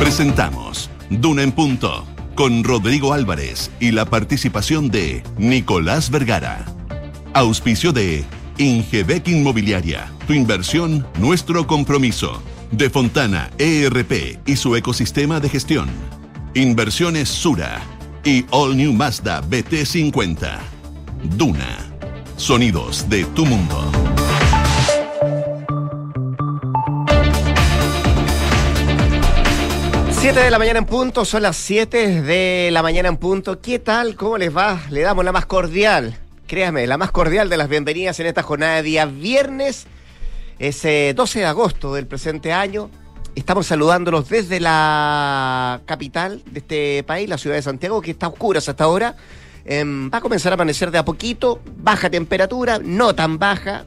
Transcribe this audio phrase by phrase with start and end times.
[0.00, 6.64] Presentamos Duna en Punto con Rodrigo Álvarez y la participación de Nicolás Vergara.
[7.34, 8.24] Auspicio de
[8.56, 10.10] Ingebec Inmobiliaria.
[10.26, 12.42] Tu inversión, nuestro compromiso.
[12.70, 15.90] De Fontana ERP y su ecosistema de gestión.
[16.54, 17.82] Inversiones Sura
[18.24, 20.60] y All New Mazda BT50.
[21.36, 21.76] Duna.
[22.38, 24.09] Sonidos de tu mundo.
[30.20, 33.62] 7 de la mañana en punto, son las 7 de la mañana en punto.
[33.62, 34.16] ¿Qué tal?
[34.16, 34.82] ¿Cómo les va?
[34.90, 36.14] Le damos la más cordial,
[36.46, 39.86] créame, la más cordial de las bienvenidas en esta jornada de día viernes,
[40.58, 42.90] ese 12 de agosto del presente año.
[43.34, 48.58] Estamos saludándolos desde la capital de este país, la ciudad de Santiago, que está oscura
[48.58, 49.16] hasta ahora.
[49.64, 53.86] Em, va a comenzar a amanecer de a poquito, baja temperatura, no tan baja.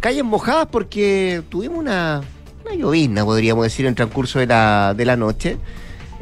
[0.00, 2.20] Calles mojadas porque tuvimos una
[2.66, 5.56] una llovizna, podríamos decir, en transcurso de la, de la noche.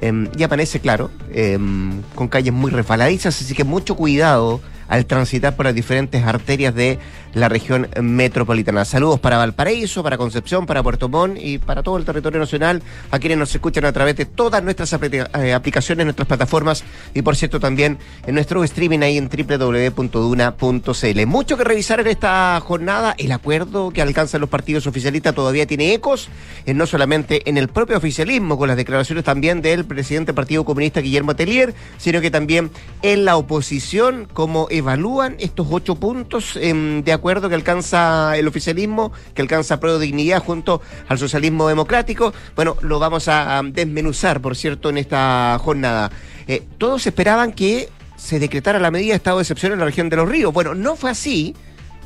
[0.00, 5.56] Em, y amanece, claro, em, con calles muy resbaladizas, así que mucho cuidado al transitar
[5.56, 6.98] por las diferentes arterias de
[7.34, 8.84] la región metropolitana.
[8.84, 13.18] Saludos para Valparaíso, para Concepción, para Puerto Montt y para todo el territorio nacional, a
[13.18, 17.58] quienes nos escuchan a través de todas nuestras eh, aplicaciones, nuestras plataformas y por cierto
[17.60, 21.26] también en nuestro streaming ahí en www.duna.cl.
[21.26, 25.92] Mucho que revisar en esta jornada, el acuerdo que alcanzan los partidos oficialistas todavía tiene
[25.92, 26.28] ecos,
[26.66, 30.64] eh, no solamente en el propio oficialismo, con las declaraciones también del presidente del Partido
[30.64, 32.70] Comunista Guillermo Telier, sino que también
[33.02, 39.10] en la oposición, cómo evalúan estos ocho puntos em, de acuerdo que alcanza el oficialismo,
[39.34, 42.34] que alcanza Pro Dignidad junto al socialismo democrático.
[42.54, 46.10] Bueno, lo vamos a desmenuzar, por cierto, en esta jornada.
[46.46, 50.10] Eh, todos esperaban que se decretara la medida de estado de excepción en la región
[50.10, 50.52] de los ríos.
[50.52, 51.54] Bueno, no fue así.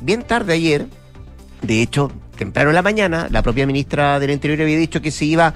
[0.01, 0.87] Bien tarde ayer,
[1.61, 5.25] de hecho, temprano en la mañana, la propia ministra del Interior había dicho que se,
[5.25, 5.53] iba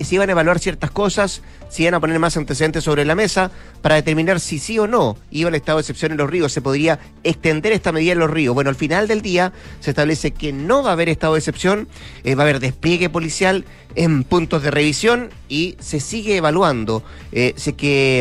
[0.00, 3.50] se iban a evaluar ciertas cosas, se iban a poner más antecedentes sobre la mesa
[3.82, 6.62] para determinar si sí o no iba el estado de excepción en los ríos, se
[6.62, 8.54] podría extender esta medida en los ríos.
[8.54, 11.88] Bueno, al final del día se establece que no va a haber estado de excepción,
[12.22, 13.66] eh, va a haber despliegue policial
[13.96, 17.72] en puntos de revisión y se sigue evaluando eh, si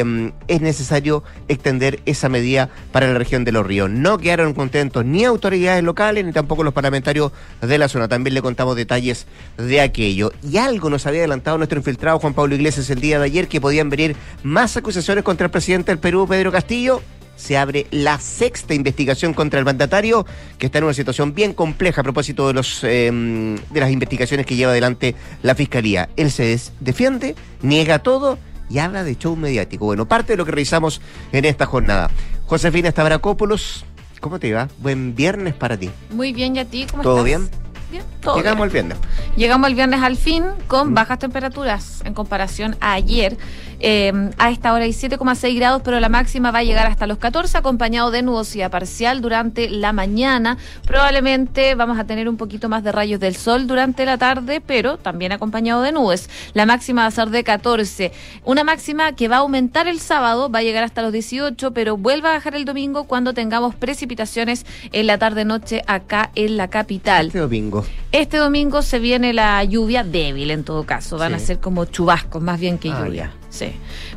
[0.03, 3.89] mm, es necesario extender esa medida para la región de los ríos.
[3.89, 8.75] No quedaron contentos ni autoridades locales ni tampoco los parlamentarios de la También le contamos
[8.75, 9.27] detalles
[9.57, 10.31] de aquello.
[10.43, 13.61] Y algo nos había adelantado nuestro infiltrado Juan Pablo Iglesias el día de ayer que
[13.61, 17.01] podían venir más acusaciones contra el presidente del Perú, Pedro Castillo
[17.35, 20.25] se abre la sexta investigación contra el mandatario,
[20.57, 24.45] que está en una situación bien compleja a propósito de, los, em, de las investigaciones
[24.45, 26.09] que lleva adelante la Fiscalía.
[26.15, 28.37] Él se defiende, niega todo
[28.69, 29.85] y habla de show mediático.
[29.85, 31.01] Bueno, parte de lo que revisamos
[31.31, 32.09] en esta jornada.
[32.45, 33.85] Josefina Stavrakopoulos,
[34.19, 34.69] ¿cómo te va?
[34.79, 35.89] Buen viernes para ti.
[36.11, 36.87] Muy bien, ¿y a ti?
[36.89, 37.49] ¿Cómo ¿Todo bien?
[37.93, 38.97] Bien, todo Llegamos al viernes.
[39.35, 40.93] Llegamos el viernes al fin con mm.
[40.95, 43.37] bajas temperaturas en comparación a ayer.
[43.85, 47.17] Em, a esta hora hay 7,6 grados, pero la máxima va a llegar hasta los
[47.17, 50.57] 14, acompañado de nubosidad parcial durante la mañana.
[50.85, 54.95] Probablemente vamos a tener un poquito más de rayos del sol durante la tarde, pero
[54.95, 56.29] también acompañado de nubes.
[56.53, 58.13] La máxima va a ser de 14.
[58.45, 61.97] Una máxima que va a aumentar el sábado, va a llegar hasta los 18, pero
[61.97, 67.27] vuelve a bajar el domingo cuando tengamos precipitaciones en la tarde-noche acá en la capital.
[67.27, 67.85] Este domingo.
[68.13, 71.17] Este domingo se viene la lluvia débil en todo caso.
[71.17, 73.33] Van a ser como chubascos más bien que ah, lluvia.
[73.53, 73.71] Sí.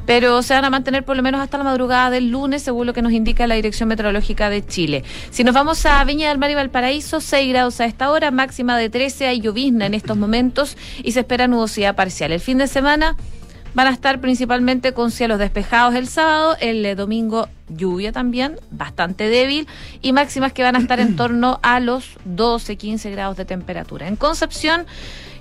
[0.07, 2.95] Pero se van a mantener por lo menos hasta la madrugada del lunes, según lo
[2.95, 5.05] que nos indica la Dirección Meteorológica de Chile.
[5.31, 8.79] Si nos vamos a Viña del Mar y Valparaíso, 6 grados a esta hora, máxima
[8.79, 12.33] de 13, hay llovizna en estos momentos y se espera nubosidad parcial.
[12.33, 13.15] El fin de semana
[13.75, 19.29] van a estar principalmente con cielos despejados el sábado, el eh, domingo lluvia también, bastante
[19.29, 19.69] débil,
[20.01, 24.09] y máximas que van a estar en torno a los 12, 15 grados de temperatura.
[24.09, 24.87] En Concepción,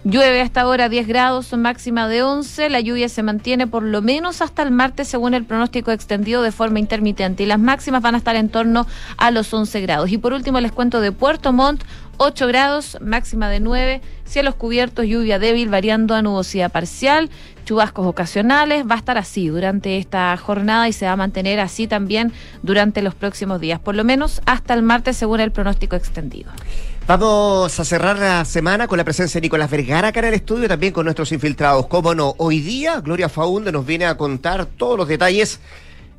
[0.07, 2.69] Llueve hasta ahora 10 grados, máxima de 11.
[2.69, 6.51] La lluvia se mantiene por lo menos hasta el martes, según el pronóstico extendido de
[6.51, 7.41] forma intermitente.
[7.41, 8.85] Y las máximas van a estar en torno
[9.17, 10.11] a los 11 grados.
[10.11, 11.83] Y por último, les cuento de Puerto Montt,
[12.17, 14.01] 8 grados, máxima de 9.
[14.25, 17.31] Cielos cubiertos, lluvia débil, variando a nubosidad parcial,
[17.65, 18.85] chubascos ocasionales.
[18.87, 22.31] Va a estar así durante esta jornada y se va a mantener así también
[22.61, 26.51] durante los próximos días, por lo menos hasta el martes, según el pronóstico extendido.
[27.07, 30.67] Vamos a cerrar la semana con la presencia de Nicolás Vergara acá en el estudio,
[30.67, 31.85] también con nuestros infiltrados.
[31.85, 35.59] Cómo no, hoy día Gloria Faunde nos viene a contar todos los detalles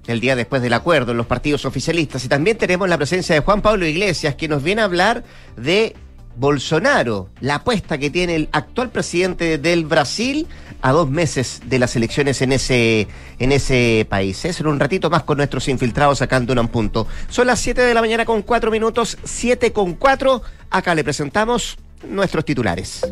[0.06, 2.25] el día después del acuerdo en los partidos oficialistas.
[2.25, 5.25] Y también tenemos la presencia de Juan Pablo Iglesias, que nos viene a hablar
[5.56, 5.97] de
[6.37, 10.47] Bolsonaro, la apuesta que tiene el actual presidente del Brasil
[10.83, 14.44] a dos meses de las elecciones en ese, en ese país.
[14.44, 16.21] Es en un ratito más con nuestros infiltrados
[16.53, 17.06] en un Punto.
[17.29, 20.43] Son las 7 de la mañana con 4 minutos, 7 con 4.
[20.71, 21.79] Acá le presentamos
[22.09, 23.03] nuestros titulares.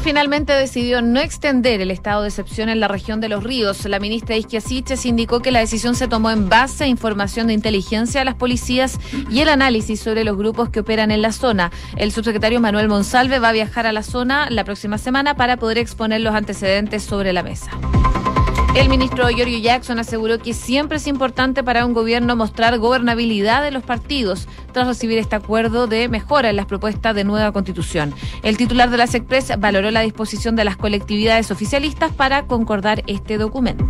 [0.00, 3.84] Finalmente decidió no extender el estado de excepción en la región de los ríos.
[3.84, 8.20] La ministra Isquiasiches indicó que la decisión se tomó en base a información de inteligencia
[8.20, 8.98] de las policías
[9.30, 11.70] y el análisis sobre los grupos que operan en la zona.
[11.96, 15.78] El subsecretario Manuel Monsalve va a viajar a la zona la próxima semana para poder
[15.78, 17.70] exponer los antecedentes sobre la mesa.
[18.74, 23.70] El ministro Giorgio Jackson aseguró que siempre es importante para un gobierno mostrar gobernabilidad de
[23.70, 28.14] los partidos tras recibir este acuerdo de mejora en las propuestas de nueva constitución.
[28.42, 33.38] El titular de la SECPRES valoró la disposición de las colectividades oficialistas para concordar este
[33.38, 33.86] documento.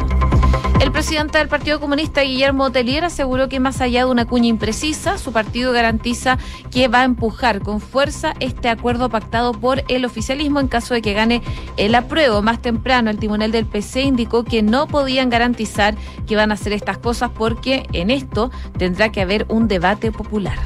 [0.88, 5.18] El presidente del Partido Comunista, Guillermo Telier, aseguró que más allá de una cuña imprecisa,
[5.18, 6.38] su partido garantiza
[6.70, 11.02] que va a empujar con fuerza este acuerdo pactado por el oficialismo en caso de
[11.02, 11.42] que gane
[11.76, 12.40] el apruebo.
[12.40, 15.94] Más temprano, el tribunal del PC indicó que no podían garantizar
[16.26, 20.58] que van a hacer estas cosas porque en esto tendrá que haber un debate popular.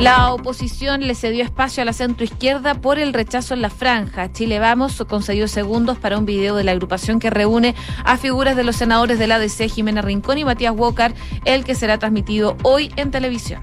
[0.00, 4.32] La oposición le cedió espacio a la centroizquierda por el rechazo en la franja.
[4.32, 8.64] Chile Vamos concedió segundos para un video de la agrupación que reúne a figuras de
[8.64, 11.12] los senadores de la ADC, Jimena Rincón y Matías Walker,
[11.44, 13.62] el que será transmitido hoy en televisión.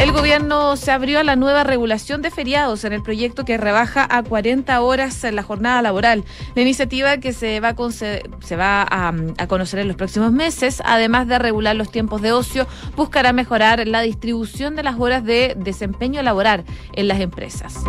[0.00, 4.06] El gobierno se abrió a la nueva regulación de feriados en el proyecto que rebaja
[4.08, 6.24] a 40 horas la jornada laboral.
[6.54, 10.80] La iniciativa que se va, a, se va a, a conocer en los próximos meses,
[10.86, 12.66] además de regular los tiempos de ocio,
[12.96, 16.64] buscará mejorar la distribución de las horas de desempeño laboral
[16.94, 17.84] en las empresas.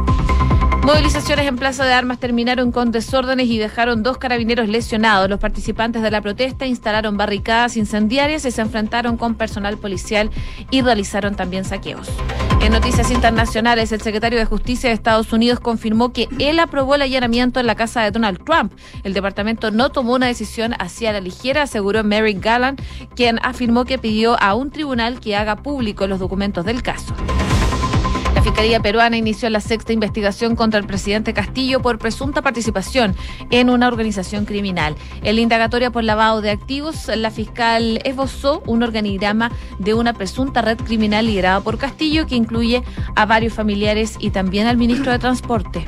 [0.83, 5.30] Movilizaciones en Plaza de Armas terminaron con desórdenes y dejaron dos carabineros lesionados.
[5.30, 10.31] Los participantes de la protesta instalaron barricadas incendiarias y se enfrentaron con personal policial
[10.72, 12.10] y realizaron también saqueos.
[12.62, 17.04] En noticias internacionales, el secretario de Justicia de Estados Unidos confirmó que él aprobó el
[17.04, 18.74] allanamiento en la casa de Donald Trump.
[19.04, 22.81] El departamento no tomó una decisión hacia la ligera, aseguró Mary Gallant,
[23.16, 27.13] quien afirmó que pidió a un tribunal que haga público los documentos del caso.
[28.51, 33.15] La Fiscalía Peruana inició la sexta investigación contra el presidente Castillo por presunta participación
[33.50, 34.98] en una organización criminal.
[35.24, 40.62] En la indagatoria por lavado de activos, la fiscal esbozó un organigrama de una presunta
[40.62, 42.83] red criminal liderada por Castillo que incluye
[43.15, 45.86] a varios familiares y también al ministro de Transporte.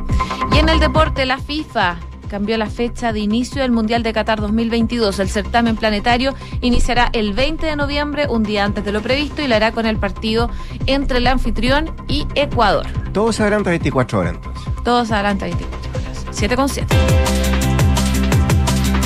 [0.53, 1.97] Y en el deporte, la FIFA
[2.33, 5.19] cambió la fecha de inicio del Mundial de Qatar 2022.
[5.19, 9.47] El certamen planetario iniciará el 20 de noviembre, un día antes de lo previsto, y
[9.47, 10.49] lo hará con el partido
[10.87, 12.87] entre el anfitrión y Ecuador.
[13.13, 14.73] Todos adelanta 24 horas entonces.
[14.83, 16.25] Todos adelanta 24 horas.
[16.31, 16.95] 7 con 7.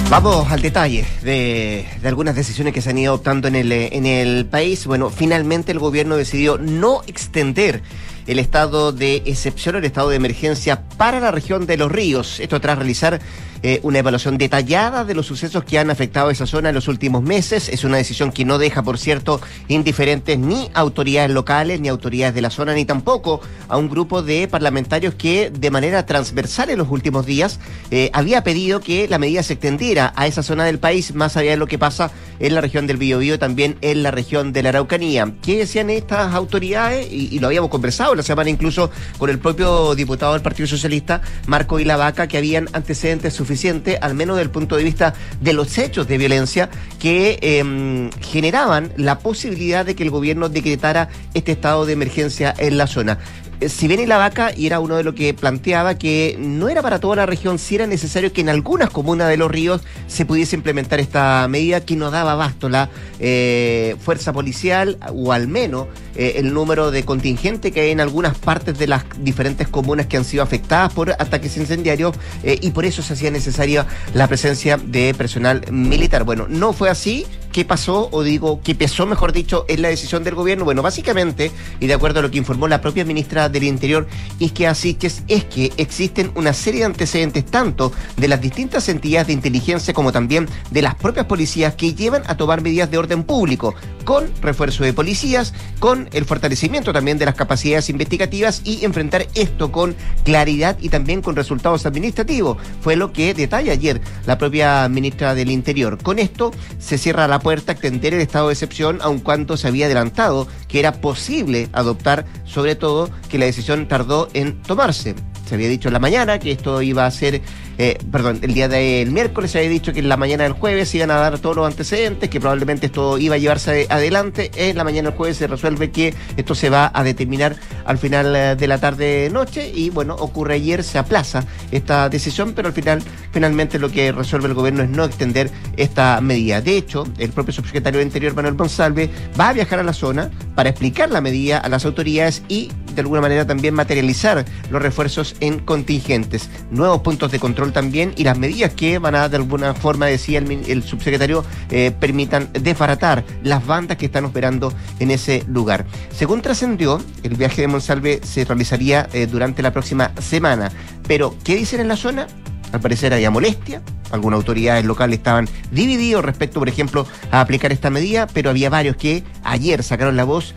[0.10, 4.06] Vamos al detalle de, de, algunas decisiones que se han ido adoptando en el, en
[4.06, 4.88] el país.
[4.88, 7.84] Bueno, finalmente el gobierno decidió no extender
[8.28, 12.40] el estado de excepción o el estado de emergencia para la región de los ríos.
[12.40, 13.20] Esto tras realizar
[13.64, 16.88] eh, una evaluación detallada de los sucesos que han afectado a esa zona en los
[16.88, 17.70] últimos meses.
[17.70, 22.42] Es una decisión que no deja, por cierto, indiferentes ni autoridades locales, ni autoridades de
[22.42, 26.90] la zona, ni tampoco a un grupo de parlamentarios que de manera transversal en los
[26.90, 27.60] últimos días
[27.90, 31.52] eh, había pedido que la medida se extendiera a esa zona del país, más allá
[31.52, 34.70] de lo que pasa en la región del Biobío también en la región de la
[34.70, 35.34] Araucanía.
[35.42, 37.12] ¿Qué decían estas autoridades?
[37.12, 41.22] Y, y lo habíamos conversado la semana incluso con el propio diputado del Partido Socialista,
[41.46, 45.78] Marco Ilavaca, que habían antecedentes suficientes, al menos desde el punto de vista de los
[45.78, 46.70] hechos de violencia
[47.00, 52.78] que eh, generaban la posibilidad de que el gobierno decretara este estado de emergencia en
[52.78, 53.20] la zona
[53.68, 57.00] si bien la vaca, y era uno de lo que planteaba, que no era para
[57.00, 60.56] toda la región, si era necesario que en algunas comunas de los ríos se pudiese
[60.56, 66.34] implementar esta medida que no daba abasto la eh, fuerza policial o al menos eh,
[66.38, 70.26] el número de contingente que hay en algunas partes de las diferentes comunas que han
[70.26, 75.14] sido afectadas por ataques incendiarios eh, y por eso se hacía necesaria la presencia de
[75.14, 76.24] personal militar.
[76.24, 80.24] Bueno, no fue así qué pasó, o digo, qué pesó, mejor dicho, en la decisión
[80.24, 80.64] del gobierno.
[80.64, 84.08] Bueno, básicamente, y de acuerdo a lo que informó la propia ministra del Interior,
[84.40, 88.42] es que así que es, es que existen una serie de antecedentes tanto de las
[88.42, 92.90] distintas entidades de inteligencia como también de las propias policías que llevan a tomar medidas
[92.92, 98.62] de orden público, con refuerzo de policías, con el fortalecimiento también de las capacidades investigativas
[98.64, 102.58] y enfrentar esto con claridad y también con resultados administrativos.
[102.82, 106.02] Fue lo que detalla ayer la propia ministra del Interior.
[106.02, 109.68] Con esto se cierra la puerta a extender el estado de excepción, aun cuando se
[109.68, 115.16] había adelantado que era posible adoptar, sobre todo que la decisión tardó en tomarse.
[115.48, 117.42] Se había dicho en la mañana que esto iba a ser,
[117.78, 120.94] eh, perdón, el día del miércoles se había dicho que en la mañana del jueves
[120.94, 124.52] iban a dar todos los antecedentes, que probablemente esto iba a llevarse adelante.
[124.56, 128.36] En la mañana del jueves se resuelve que esto se va a determinar al final
[128.36, 133.02] eh, de la tarde-noche y bueno, ocurre ayer, se aplaza esta decisión, pero al final,
[133.32, 136.60] finalmente lo que resuelve el gobierno es no extender esta medida.
[136.60, 140.30] De hecho, el propio subsecretario de Interior, Manuel Monsalve, va a viajar a la zona
[140.56, 145.36] para explicar la medida a las autoridades y de alguna manera también materializar los refuerzos
[145.40, 149.76] en contingentes, nuevos puntos de control también y las medidas que van a de alguna
[149.76, 155.86] forma, decía el, subsecretario, eh, permitan desbaratar las bandas que están operando en ese lugar.
[156.12, 160.72] Según trascendió, el viaje de Monsalve se realizaría eh, durante la próxima semana,
[161.08, 162.26] pero ¿qué dicen en la zona?
[162.72, 167.92] Al parecer había molestia, algunas autoridades locales estaban divididos respecto, por ejemplo, a aplicar esta
[167.92, 170.56] medida, pero había varios que ayer sacaron la voz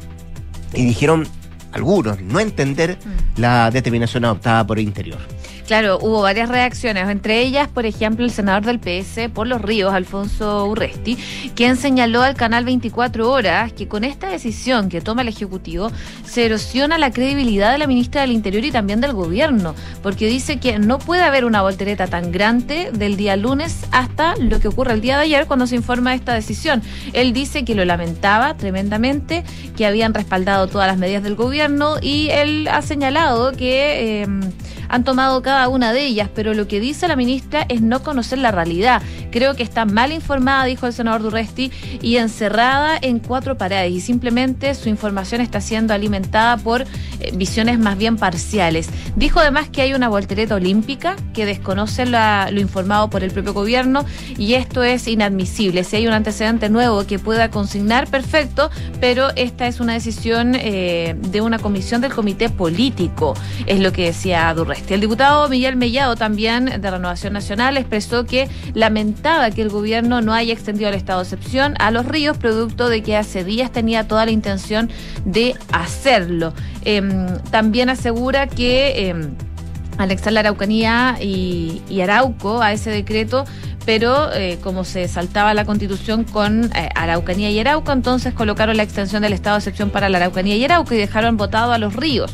[0.73, 1.29] y dijeron,
[1.73, 3.41] algunos, no entender mm.
[3.41, 5.19] la determinación adoptada por el interior.
[5.71, 9.95] Claro, hubo varias reacciones, entre ellas, por ejemplo, el senador del PS por los ríos,
[9.95, 11.17] Alfonso Urresti,
[11.55, 15.93] quien señaló al canal 24 Horas que con esta decisión que toma el Ejecutivo
[16.25, 20.59] se erosiona la credibilidad de la ministra del Interior y también del gobierno, porque dice
[20.59, 24.95] que no puede haber una voltereta tan grande del día lunes hasta lo que ocurre
[24.95, 26.83] el día de ayer cuando se informa de esta decisión.
[27.13, 29.45] Él dice que lo lamentaba tremendamente,
[29.77, 34.23] que habían respaldado todas las medidas del gobierno y él ha señalado que...
[34.23, 34.27] Eh,
[34.91, 38.39] han tomado cada una de ellas, pero lo que dice la ministra es no conocer
[38.39, 39.03] la realidad.
[39.31, 41.71] Creo que está mal informada, dijo el senador Durresti,
[42.03, 46.87] y encerrada en cuatro paredes, y simplemente su información está siendo alimentada por eh,
[47.35, 48.89] visiones más bien parciales.
[49.17, 54.05] Dijo además que hay una voltereta olímpica que desconoce lo informado por el propio gobierno,
[54.39, 55.85] y esto es inadmisible.
[55.85, 61.17] Si hay un antecedente nuevo que pueda consignar, perfecto, pero esta es una decisión eh,
[61.19, 63.35] de una comisión del comité político,
[63.67, 64.95] es lo que decía Durresti.
[64.95, 70.33] El diputado Miguel Mellado, también de Renovación Nacional, expresó que lamentaba que el gobierno no
[70.33, 74.09] haya extendido el estado de excepción a los ríos, producto de que hace días tenía
[74.09, 74.91] toda la intención
[75.25, 76.55] de hacerlo.
[76.85, 79.35] Em, también asegura que em,
[79.99, 83.45] anexar la Araucanía y, Arauco a ese decreto
[83.87, 88.83] pero eh, como se saltaba la constitución con eh, Araucanía y Arauco, entonces colocaron la
[88.83, 91.97] extensión del estado de excepción para la Araucanía y Arauco y dejaron votado a los
[91.97, 92.31] ríos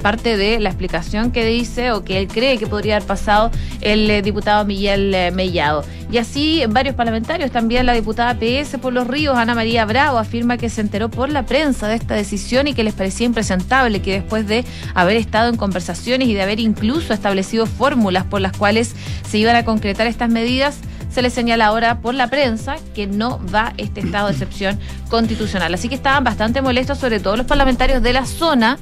[0.00, 4.10] parte de la explicación que dice o que él cree que podría haber pasado el
[4.10, 5.84] eh, diputado Miguel eh, Mellado.
[6.10, 10.56] Y así varios parlamentarios, también la diputada PS por los Ríos, Ana María Bravo, afirma
[10.56, 14.14] que se enteró por la prensa de esta decisión y que les parecía impresentable que
[14.14, 14.64] después de
[14.94, 18.96] haber estado en conversaciones y de haber incluso establecido fórmulas por las cuales
[19.28, 20.78] se iban a concretar estas medidas,
[21.10, 24.78] se le señala ahora por la prensa que no va este estado de excepción
[25.08, 25.74] constitucional.
[25.74, 28.78] Así que estaban bastante molestos, sobre todo los parlamentarios de la zona,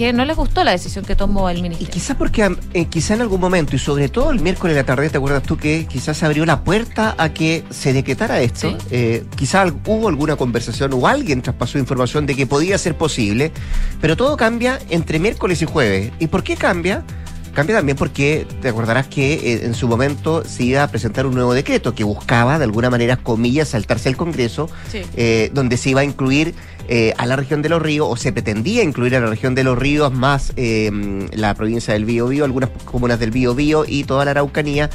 [0.00, 1.86] que no les gustó la decisión que tomó el ministro.
[1.86, 4.86] Y quizás porque eh, quizá en algún momento, y sobre todo el miércoles de la
[4.86, 8.78] tarde, ¿te acuerdas tú que quizás se abrió la puerta a que se decretara esto?
[8.90, 13.52] Eh, quizás hubo alguna conversación o alguien traspasó información de que podía ser posible,
[14.00, 16.12] pero todo cambia entre miércoles y jueves.
[16.18, 17.04] ¿Y por qué cambia?
[17.52, 21.34] Cambia también porque te acordarás que eh, en su momento se iba a presentar un
[21.34, 26.00] nuevo decreto que buscaba, de alguna manera, comillas, saltarse el Congreso, eh, donde se iba
[26.00, 26.54] a incluir
[26.92, 29.64] eh, a la región de los ríos, o se pretendía incluir a la región de
[29.64, 34.24] los ríos más la provincia del Bío Bío, algunas comunas del Bío Bío y toda
[34.24, 34.90] la Araucanía,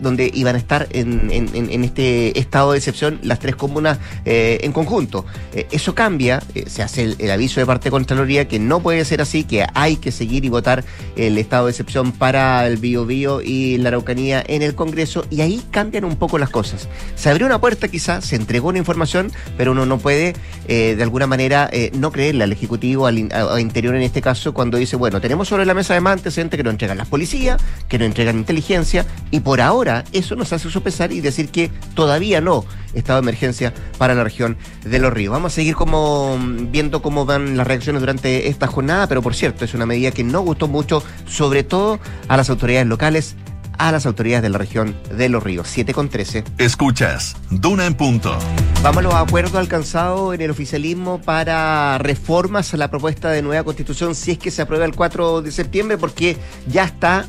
[0.00, 5.26] donde iban a estar en, este estado de excepción las tres comunas en conjunto.
[5.52, 9.44] eso cambia, se hace el, aviso de parte de Contraloría que no puede ser así,
[9.44, 10.84] que hay que seguir y votar
[11.16, 15.40] el estado de excepción para el Bio Bio y la Araucanía en el Congreso y
[15.40, 16.88] ahí cambian un poco las cosas.
[17.16, 20.34] Se abrió una puerta quizás, se entregó una información, pero uno no puede
[20.68, 24.78] eh, de alguna manera eh, no creerle al Ejecutivo, al, Interior en este caso, cuando
[24.78, 28.06] dice, bueno, tenemos sobre la mesa de antecedentes que nos entregan las policías, que nos
[28.06, 32.64] entregan inteligencia y por ahora eso nos hace sopesar y decir que todavía no
[32.94, 35.32] estado de emergencia para la región de los ríos.
[35.32, 39.34] Vamos a seguir como mm, viendo cómo van las reacciones durante esta jornada, pero por
[39.34, 43.36] cierto, es una medida que no gustó mucho, sobre todo a las autoridades locales
[43.78, 45.68] a las autoridades de la región de Los Ríos.
[45.68, 46.44] 7 con 13.
[46.58, 48.36] Escuchas, Duna en punto.
[48.82, 53.64] Vamos a los acuerdos alcanzados en el oficialismo para reformas a la propuesta de nueva
[53.64, 57.26] constitución si es que se aprueba el 4 de septiembre, porque ya está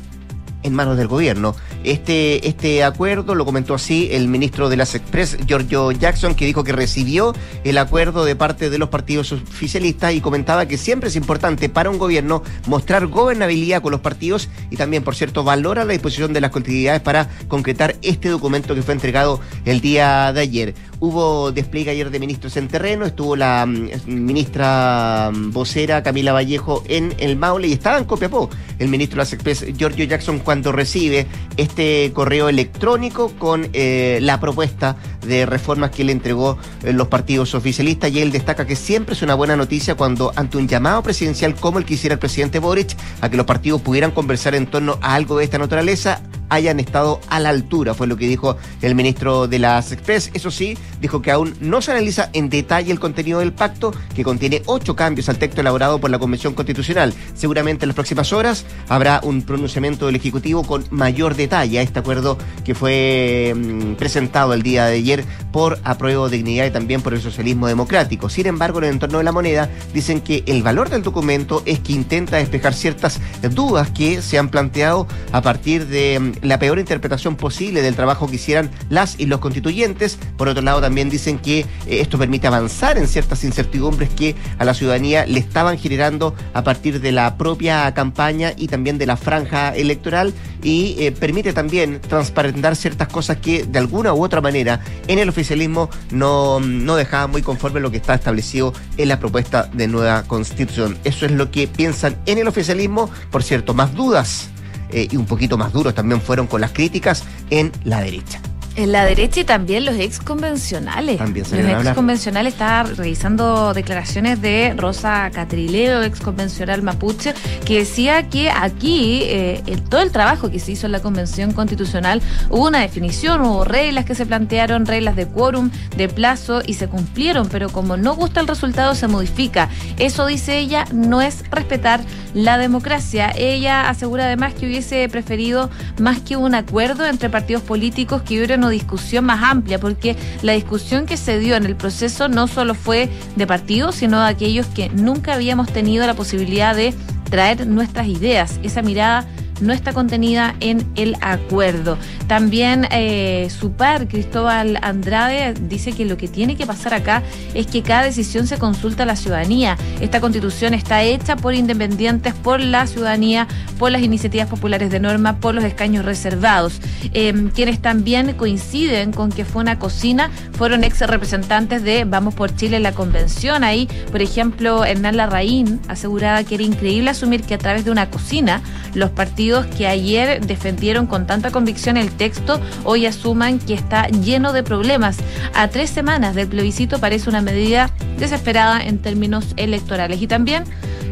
[0.62, 1.54] en manos del gobierno.
[1.84, 6.64] Este, este acuerdo lo comentó así el ministro de las Express, Giorgio Jackson, que dijo
[6.64, 11.16] que recibió el acuerdo de parte de los partidos oficialistas y comentaba que siempre es
[11.16, 15.92] importante para un gobierno mostrar gobernabilidad con los partidos y también, por cierto, valora la
[15.92, 20.74] disposición de las colectividades para concretar este documento que fue entregado el día de ayer.
[20.98, 26.82] Hubo despliegue ayer de ministros en terreno, estuvo la mm, ministra mm, vocera Camila Vallejo
[26.88, 28.48] en el Maule y estaba en Copiapó
[28.78, 31.26] el ministro de las Express, Giorgio Jackson, cuando recibe
[31.56, 37.54] este correo electrónico con eh, la propuesta de reformas que le entregó eh, los partidos
[37.54, 38.10] oficialistas.
[38.12, 41.78] Y él destaca que siempre es una buena noticia cuando ante un llamado presidencial como
[41.78, 45.14] el que hiciera el presidente Boric a que los partidos pudieran conversar en torno a
[45.14, 49.48] algo de esta naturaleza, hayan estado a la altura, fue lo que dijo el ministro
[49.48, 50.30] de las Express.
[50.34, 54.24] Eso sí, dijo que aún no se analiza en detalle el contenido del pacto, que
[54.24, 57.12] contiene ocho cambios al texto elaborado por la Convención Constitucional.
[57.34, 61.98] Seguramente en las próximas horas habrá un pronunciamiento del Ejecutivo con mayor detalle a este
[61.98, 67.14] acuerdo que fue mm, presentado el día de ayer por Apruebo Dignidad y también por
[67.14, 68.28] el Socialismo Democrático.
[68.28, 71.80] Sin embargo, en el entorno de la moneda dicen que el valor del documento es
[71.80, 76.78] que intenta despejar ciertas dudas que se han planteado a partir de mm, la peor
[76.78, 80.18] interpretación posible del trabajo que hicieran las y los constituyentes.
[80.36, 84.64] Por otro lado, también dicen que eh, esto permite avanzar en ciertas incertidumbres que a
[84.64, 89.16] la ciudadanía le estaban generando a partir de la propia campaña y también de la
[89.16, 94.80] franja electoral y eh, permite también transparentar ciertas cosas que de alguna u otra manera
[95.06, 99.68] en el oficialismo no, no dejaban muy conforme lo que está establecido en la propuesta
[99.72, 100.98] de nueva constitución.
[101.04, 103.10] Eso es lo que piensan en el oficialismo.
[103.30, 104.50] Por cierto, más dudas
[104.96, 108.40] eh, y un poquito más duros también fueron con las críticas en la derecha.
[108.76, 111.18] En la derecha y también los ex convencionales.
[111.18, 117.78] También se los ex convencionales estaba revisando declaraciones de Rosa Catrileo, ex convencional mapuche, que
[117.78, 122.66] decía que aquí eh, todo el trabajo que se hizo en la convención constitucional hubo
[122.66, 127.48] una definición, hubo reglas que se plantearon, reglas de quórum, de plazo y se cumplieron,
[127.48, 129.68] pero como no gusta el resultado se modifica.
[129.98, 132.00] Eso dice ella no es respetar
[132.34, 133.32] la democracia.
[133.34, 138.56] Ella asegura además que hubiese preferido más que un acuerdo entre partidos políticos que hubiera
[138.68, 143.08] discusión más amplia, porque la discusión que se dio en el proceso no solo fue
[143.36, 146.94] de partidos, sino de aquellos que nunca habíamos tenido la posibilidad de
[147.30, 149.26] traer nuestras ideas, esa mirada
[149.60, 151.98] no está contenida en el acuerdo.
[152.26, 157.22] También eh, su par, Cristóbal Andrade, dice que lo que tiene que pasar acá
[157.54, 159.76] es que cada decisión se consulta a la ciudadanía.
[160.00, 163.46] Esta constitución está hecha por independientes, por la ciudadanía,
[163.78, 166.80] por las iniciativas populares de norma, por los escaños reservados.
[167.12, 172.54] Em, quienes también coinciden con que fue una cocina fueron ex representantes de Vamos por
[172.54, 173.64] Chile en la convención.
[173.64, 178.10] Ahí, por ejemplo, Hernán Larraín aseguraba que era increíble asumir que a través de una
[178.10, 178.62] cocina
[178.94, 179.45] los partidos
[179.76, 185.18] que ayer defendieron con tanta convicción el texto hoy asuman que está lleno de problemas.
[185.54, 190.20] A tres semanas del plebiscito parece una medida desesperada en términos electorales.
[190.20, 190.64] Y también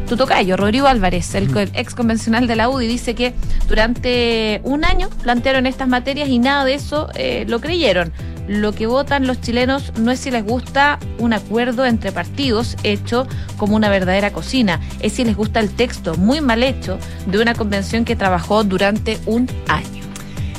[0.07, 3.33] tu tocayo, Rodrigo Álvarez, el ex convencional de la UDI, dice que
[3.69, 8.11] durante un año plantearon estas materias y nada de eso eh, lo creyeron
[8.47, 13.27] lo que votan los chilenos no es si les gusta un acuerdo entre partidos hecho
[13.57, 17.55] como una verdadera cocina, es si les gusta el texto muy mal hecho de una
[17.55, 19.95] convención que trabajó durante un año.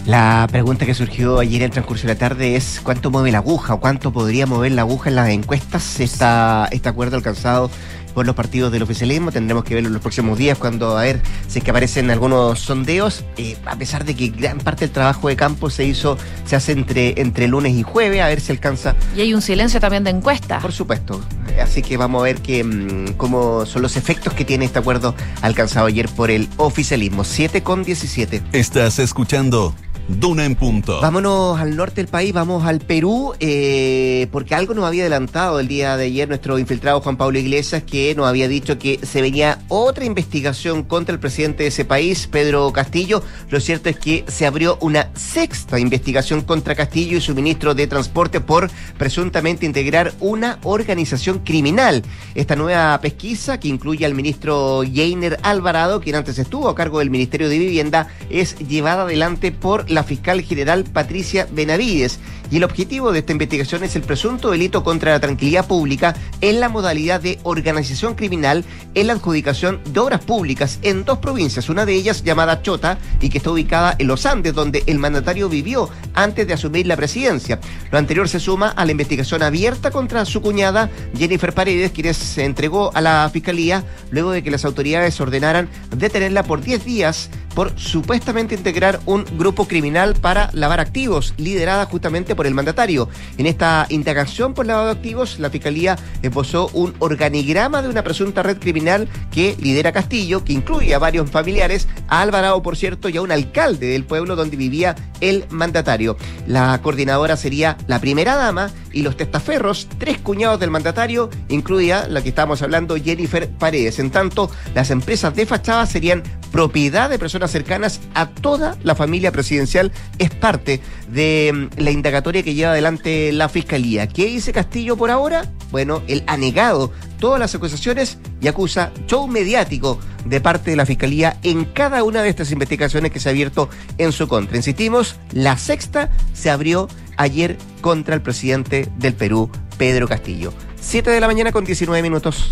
[0.07, 3.39] La pregunta que surgió ayer en el transcurso de la tarde es cuánto mueve la
[3.39, 7.73] aguja o cuánto podría mover la aguja en las encuestas esta, este acuerdo alcanzado
[8.17, 9.31] por los partidos del oficialismo.
[9.31, 12.59] Tendremos que verlo en los próximos días cuando a ver si es que aparecen algunos
[12.59, 13.27] sondeos.
[13.37, 16.73] Eh, a pesar de que gran parte del trabajo de campo se hizo, se hace
[16.73, 18.97] entre, entre lunes y jueves, a ver si alcanza.
[19.15, 20.61] Y hay un silencio también de encuesta.
[20.61, 21.21] Por supuesto.
[21.63, 25.15] Así que vamos a ver que, mm, cómo son los efectos que tiene este acuerdo
[25.43, 27.23] alcanzado ayer por el oficialismo.
[27.23, 28.43] 7 con 17.
[28.53, 29.75] Estás escuchando
[30.09, 31.01] Duna en punto.
[31.01, 35.67] Vámonos al norte del país, vamos al Perú, eh, porque algo nos había adelantado el
[35.67, 39.59] día de ayer nuestro infiltrado Juan Pablo Iglesias, que nos había dicho que se venía
[39.67, 43.21] otra investigación contra el presidente de ese país, Pedro Castillo.
[43.51, 47.89] Lo cierto es que se abrió una sexta investigación contra Castillo y su ministro de
[47.89, 52.05] Transporte por presuntamente integrar una organización criminal.
[52.37, 57.11] Esta nueva pesquisa, que incluye al ministro Jainer Alvarado, quien antes estuvo a cargo del
[57.11, 62.19] Ministerio de Vivienda, es llevada adelante por la fiscal general Patricia Benavides.
[62.51, 66.61] Y el objetivo de esta investigación es el presunto delito contra la tranquilidad pública en
[66.61, 71.85] la modalidad de organización criminal en la adjudicación de obras públicas en dos provincias, una
[71.85, 75.89] de ellas llamada Chota y que está ubicada en los Andes, donde el mandatario vivió
[76.15, 77.61] antes de asumir la presidencia.
[77.91, 82.45] Lo anterior se suma a la investigación abierta contra su cuñada Jennifer Paredes, quien se
[82.45, 87.73] entregó a la fiscalía luego de que las autoridades ordenaran detenerla por 10 días por
[87.81, 93.09] supuestamente integrar un grupo criminal para lavar activos, liderada justamente por el mandatario.
[93.39, 98.43] En esta indagación por lavado de activos, la Fiscalía esbozó un organigrama de una presunta
[98.43, 103.17] red criminal que lidera Castillo, que incluye a varios familiares, a Alvarado, por cierto, y
[103.17, 106.17] a un alcalde del pueblo donde vivía el mandatario.
[106.47, 112.23] La coordinadora sería la primera dama y los testaferros, tres cuñados del mandatario, incluida la
[112.23, 113.99] que estábamos hablando, Jennifer Paredes.
[113.99, 116.23] En tanto, las empresas de fachada serían
[116.53, 119.93] propiedad de personas cercanas a toda la familia presidencial.
[120.19, 124.07] Es parte de mm, la indagatoria que lleva adelante la Fiscalía.
[124.09, 125.51] ¿Qué dice Castillo por ahora?
[125.71, 130.87] Bueno, él ha negado todas las acusaciones y acusa show mediático de parte de la
[130.87, 134.57] Fiscalía en cada una de estas investigaciones que se ha abierto en su contra.
[134.57, 140.53] Insistimos, la sexta se abrió ayer contra el presidente del Perú, Pedro Castillo.
[140.81, 142.51] 7 de la mañana con 19 minutos.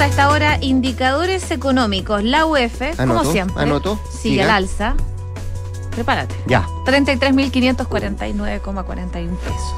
[0.00, 2.24] A esta hora indicadores económicos.
[2.24, 4.94] La UEF, como siempre, anoto, sigue al alza.
[5.90, 6.34] Prepárate.
[6.46, 6.66] Ya.
[6.86, 9.74] 33.549,41 pesos.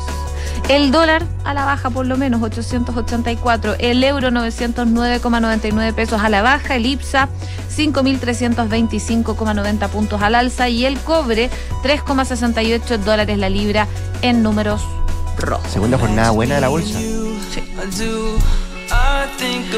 [0.68, 6.40] El dólar a la baja por lo menos 884, el euro 909,99 pesos a la
[6.40, 7.28] baja, el IPSA
[7.76, 11.50] 5.325,90 puntos al alza y el cobre
[11.82, 13.88] 3,68 dólares la libra
[14.22, 14.82] en números
[15.36, 15.68] rojos.
[15.68, 16.96] Segunda jornada buena de la bolsa.
[16.96, 17.34] Sí.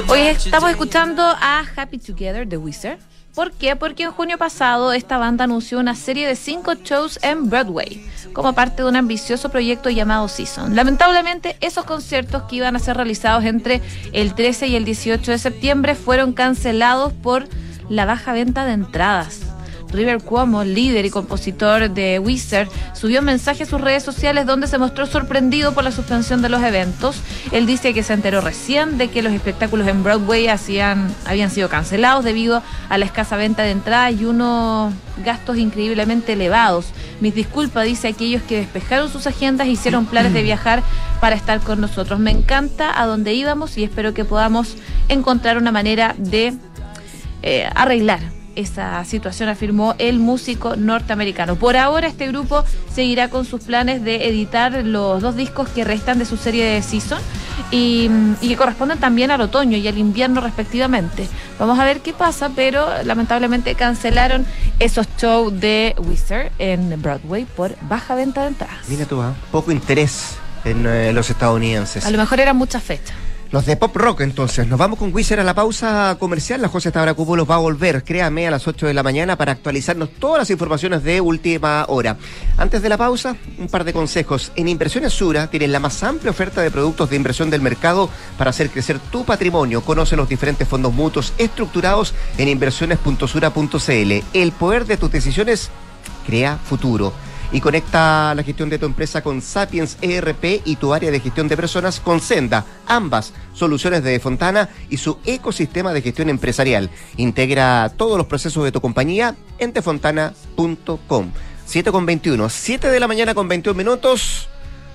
[0.08, 2.98] Hoy estamos escuchando a Happy Together de Wizard.
[3.34, 3.74] ¿Por qué?
[3.74, 8.52] Porque en junio pasado esta banda anunció una serie de cinco shows en Broadway como
[8.52, 10.76] parte de un ambicioso proyecto llamado Season.
[10.76, 15.38] Lamentablemente, esos conciertos que iban a ser realizados entre el 13 y el 18 de
[15.38, 17.48] septiembre fueron cancelados por
[17.88, 19.53] la baja venta de entradas.
[19.94, 24.66] River Cuomo, líder y compositor de Wizard, subió un mensaje a sus redes sociales donde
[24.66, 27.16] se mostró sorprendido por la suspensión de los eventos.
[27.52, 31.68] Él dice que se enteró recién de que los espectáculos en Broadway hacían, habían sido
[31.68, 34.92] cancelados debido a la escasa venta de entradas y unos
[35.24, 36.86] gastos increíblemente elevados.
[37.20, 40.82] Mis disculpas, dice aquellos que despejaron sus agendas, hicieron planes de viajar
[41.20, 42.18] para estar con nosotros.
[42.18, 44.76] Me encanta a dónde íbamos y espero que podamos
[45.08, 46.54] encontrar una manera de
[47.42, 48.20] eh, arreglar
[48.56, 51.56] esa situación, afirmó el músico norteamericano.
[51.56, 56.18] Por ahora este grupo seguirá con sus planes de editar los dos discos que restan
[56.18, 57.20] de su serie de Season
[57.70, 58.08] y,
[58.40, 61.28] que corresponden también al otoño y al invierno respectivamente.
[61.58, 64.46] Vamos a ver qué pasa, pero lamentablemente cancelaron
[64.78, 68.88] esos shows de Wizard en Broadway por baja venta de entradas.
[68.88, 69.34] Mira tú, ¿ah?
[69.50, 72.04] poco interés en eh, los estadounidenses.
[72.04, 73.23] A lo mejor eran muchas fechas.
[73.54, 74.66] Los de pop rock, entonces.
[74.66, 76.60] Nos vamos con Wizard a la pausa comercial.
[76.60, 80.10] La José los va a volver, créame, a las 8 de la mañana para actualizarnos
[80.18, 82.16] todas las informaciones de última hora.
[82.56, 84.50] Antes de la pausa, un par de consejos.
[84.56, 88.50] En Inversiones Sura tienen la más amplia oferta de productos de inversión del mercado para
[88.50, 89.82] hacer crecer tu patrimonio.
[89.82, 94.12] Conoce los diferentes fondos mutuos estructurados en inversiones.sura.cl.
[94.32, 95.70] El poder de tus decisiones
[96.26, 97.12] crea futuro
[97.54, 101.46] y conecta la gestión de tu empresa con Sapiens ERP y tu área de gestión
[101.46, 106.90] de personas con Senda, ambas soluciones de Fontana y su ecosistema de gestión empresarial.
[107.16, 111.30] Integra todos los procesos de tu compañía en tefontana.com.
[111.64, 114.48] 7 con 21, 7 de la mañana con 21 minutos.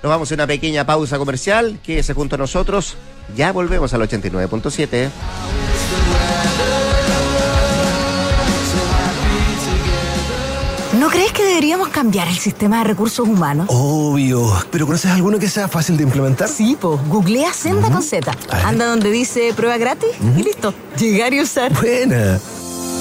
[0.04, 1.80] Nos vamos a una pequeña pausa comercial.
[1.82, 2.98] Quédese junto a nosotros.
[3.38, 5.10] Ya volvemos al 89.7.
[10.99, 13.67] ¿No crees que deberíamos cambiar el sistema de recursos humanos?
[13.69, 14.51] Obvio.
[14.69, 16.49] ¿Pero conoces alguno que sea fácil de implementar?
[16.49, 16.99] Sí, po.
[17.07, 18.29] Googlea Senda con Z.
[18.65, 20.73] Anda donde dice prueba gratis y listo.
[20.97, 21.71] Llegar y usar.
[21.73, 22.38] Buena.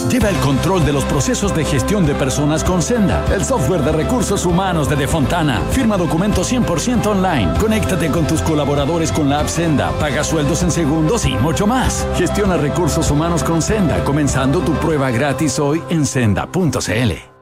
[0.08, 3.90] Lleva el control de los procesos de gestión de personas con Senda, el software de
[3.90, 5.60] recursos humanos de Defontana.
[5.72, 7.52] Firma documentos 100% online.
[7.58, 12.06] Conéctate con tus colaboradores con la app Senda, paga sueldos en segundos y mucho más.
[12.16, 17.37] Gestiona recursos humanos con Senda, comenzando tu prueba gratis hoy en senda.cl.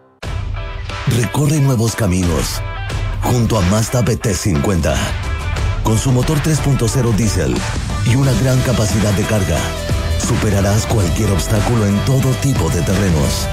[1.09, 2.61] Recorre nuevos caminos
[3.23, 4.93] junto a Mazda BT50.
[5.85, 7.55] Con su motor 3.0 diésel
[8.07, 9.57] y una gran capacidad de carga,
[10.19, 13.47] superarás cualquier obstáculo en todo tipo de terrenos.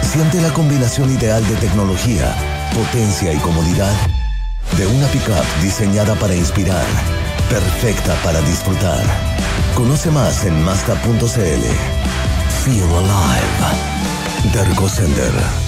[0.00, 2.34] Siente la combinación ideal de tecnología,
[2.74, 3.92] potencia y comodidad
[4.78, 6.86] de una pickup diseñada para inspirar,
[7.50, 9.04] perfecta para disfrutar.
[9.74, 11.64] Conoce más en Mazda.cl.
[12.64, 14.52] Feel alive.
[14.54, 15.67] Dergo Sender.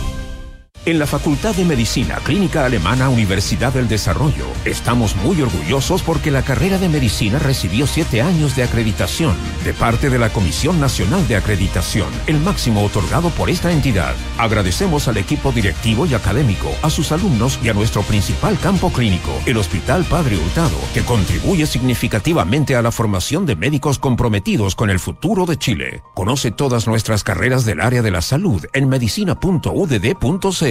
[0.83, 6.41] En la Facultad de Medicina Clínica Alemana Universidad del Desarrollo estamos muy orgullosos porque la
[6.41, 11.35] carrera de medicina recibió siete años de acreditación de parte de la Comisión Nacional de
[11.35, 14.15] Acreditación, el máximo otorgado por esta entidad.
[14.39, 19.29] Agradecemos al equipo directivo y académico, a sus alumnos y a nuestro principal campo clínico,
[19.45, 24.97] el Hospital Padre Hurtado, que contribuye significativamente a la formación de médicos comprometidos con el
[24.97, 26.01] futuro de Chile.
[26.15, 30.70] Conoce todas nuestras carreras del área de la salud en medicina.udd.cl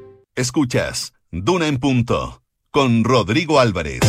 [0.41, 3.99] Escuchas Duna en Punto con Rodrigo Álvarez.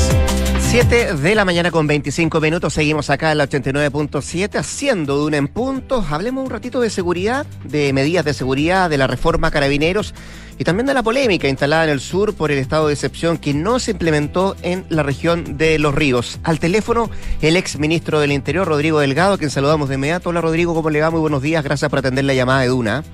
[0.60, 5.48] 7 de la mañana con 25 minutos, seguimos acá en la 89.7 haciendo Duna en
[5.48, 6.02] Punto.
[6.08, 10.14] Hablemos un ratito de seguridad, de medidas de seguridad, de la reforma carabineros
[10.58, 13.52] y también de la polémica instalada en el sur por el estado de excepción que
[13.52, 16.40] no se implementó en la región de Los Ríos.
[16.44, 17.10] Al teléfono,
[17.42, 20.30] el ex ministro del Interior, Rodrigo Delgado, quien saludamos de inmediato.
[20.30, 21.10] Hola Rodrigo, ¿cómo le va?
[21.10, 23.04] Muy buenos días, gracias por atender la llamada de Duna.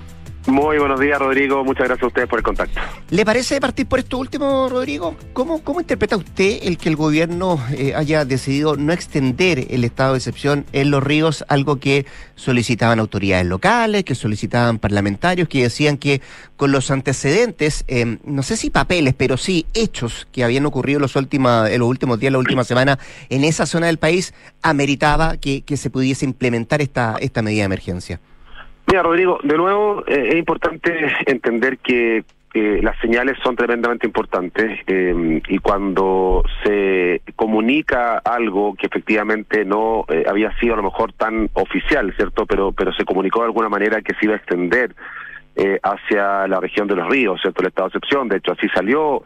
[0.49, 1.63] Muy buenos días, Rodrigo.
[1.63, 2.79] Muchas gracias a ustedes por el contacto.
[3.11, 5.15] ¿Le parece partir por esto último, Rodrigo?
[5.31, 10.13] ¿Cómo, cómo interpreta usted el que el gobierno eh, haya decidido no extender el estado
[10.13, 15.97] de excepción en los ríos, algo que solicitaban autoridades locales, que solicitaban parlamentarios, que decían
[15.97, 16.19] que
[16.57, 21.15] con los antecedentes, eh, no sé si papeles, pero sí hechos que habían ocurrido los
[21.15, 22.97] últimos días, la última semana,
[23.29, 24.33] en esa zona del país,
[24.63, 28.19] ameritaba que, que se pudiese implementar esta, esta medida de emergencia?
[28.89, 30.91] Mira, Rodrigo, de nuevo eh, es importante
[31.27, 39.63] entender que las señales son tremendamente importantes eh, y cuando se comunica algo que efectivamente
[39.63, 42.47] no eh, había sido a lo mejor tan oficial, ¿cierto?
[42.47, 44.95] Pero, pero se comunicó de alguna manera que se iba a extender
[45.83, 47.61] hacia la región de los ríos, ¿cierto?
[47.61, 49.23] El estado de excepción, de hecho así salió eh,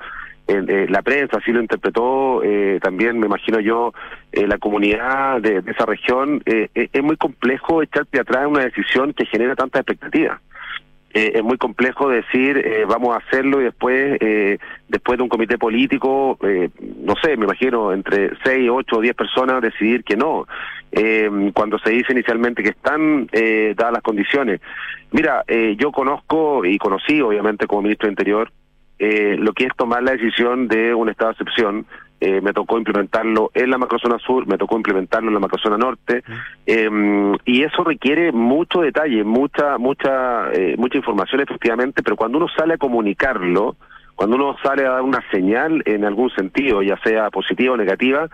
[0.47, 3.93] la prensa así lo interpretó, eh, también me imagino yo,
[4.31, 9.55] eh, la comunidad de, esa región, es muy complejo echarte atrás una decisión que genera
[9.55, 10.39] tantas expectativas.
[11.13, 14.19] es muy complejo decir vamos a hacerlo y después
[14.87, 19.61] después de un comité político no sé me imagino entre seis ocho o diez personas
[19.61, 20.47] decidir que no
[21.53, 23.27] cuando se dice inicialmente que están
[23.75, 24.59] dadas las condiciones
[25.11, 25.45] mira
[25.77, 28.51] yo conozco y conocí obviamente como ministro de Interior
[28.99, 31.85] eh, lo que es tomar la decisión de un estado de excepción.
[32.21, 36.23] Eh, me tocó implementarlo en la macrozona sur, me tocó implementarlo en la macrozona norte,
[36.65, 42.47] em, y eso requiere mucho detalle, mucha, mucha, eh, mucha información efectivamente, pero cuando uno
[42.55, 43.75] sale a comunicarlo,
[44.15, 48.29] cuando uno sale a dar una señal en algún sentido, ya sea positiva o negativa,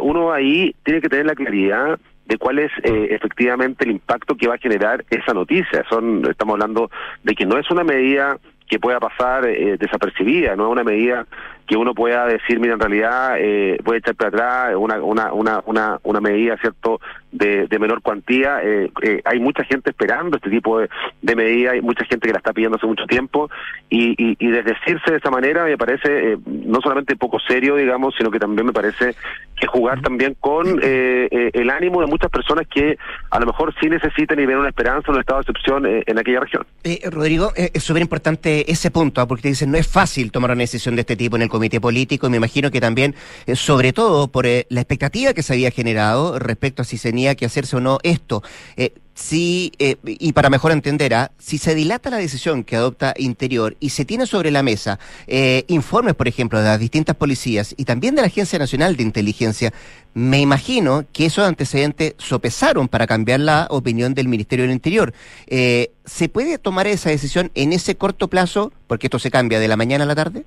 [0.00, 4.54] uno ahí tiene que tener la claridad de cuál es efectivamente el impacto que va
[4.54, 5.84] a generar esa noticia.
[5.88, 6.90] Son, estamos hablando
[7.24, 11.26] de que no es una medida que pueda pasar eh, desapercibida, no es una medida
[11.68, 15.62] que uno pueda decir, mira, en realidad eh, puede echar para atrás una, una, una,
[15.66, 16.98] una, una medida, ¿cierto?,
[17.32, 18.60] de, de menor cuantía.
[18.62, 20.88] Eh, eh, hay mucha gente esperando este tipo de,
[21.22, 23.50] de medida, hay mucha gente que la está pidiendo hace mucho tiempo
[23.90, 28.14] y, y, y desdecirse de esa manera me parece eh, no solamente poco serio, digamos,
[28.16, 29.14] sino que también me parece
[29.60, 32.96] que jugar también con el ánimo de muchas personas que
[33.30, 36.40] a lo mejor sí necesitan y ven una esperanza, un estado de excepción en aquella
[36.40, 36.64] región.
[37.10, 39.26] Rodrigo, es súper importante ese punto, ¿ah?
[39.26, 41.80] porque te dicen no es fácil tomar una decisión de este tipo en el comité
[41.80, 43.14] político y me imagino que también,
[43.54, 47.76] sobre todo por la expectativa que se había generado respecto a si tenía que hacerse
[47.76, 48.42] o no esto.
[48.76, 51.32] Eh, si, eh, y para mejor entender, ¿ah?
[51.38, 55.64] si se dilata la decisión que adopta Interior y se tiene sobre la mesa eh,
[55.66, 59.72] informes, por ejemplo, de las distintas policías y también de la Agencia Nacional de Inteligencia,
[60.14, 65.12] me imagino que esos antecedentes sopesaron para cambiar la opinión del Ministerio del Interior.
[65.48, 69.66] Eh, ¿Se puede tomar esa decisión en ese corto plazo, porque esto se cambia de
[69.66, 70.44] la mañana a la tarde?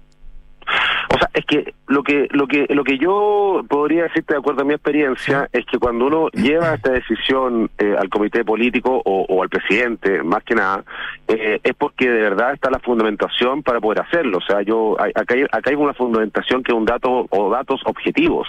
[1.13, 4.61] O sea, es que lo que lo que lo que yo podría decirte de acuerdo
[4.61, 9.43] a mi experiencia es que cuando uno lleva esta decisión eh, al comité político o,
[9.43, 10.83] al presidente, más que nada,
[11.27, 14.37] eh, es porque de verdad está la fundamentación para poder hacerlo.
[14.37, 17.81] O sea, yo acá hay, acá hay una fundamentación que es un dato o datos
[17.85, 18.47] objetivos.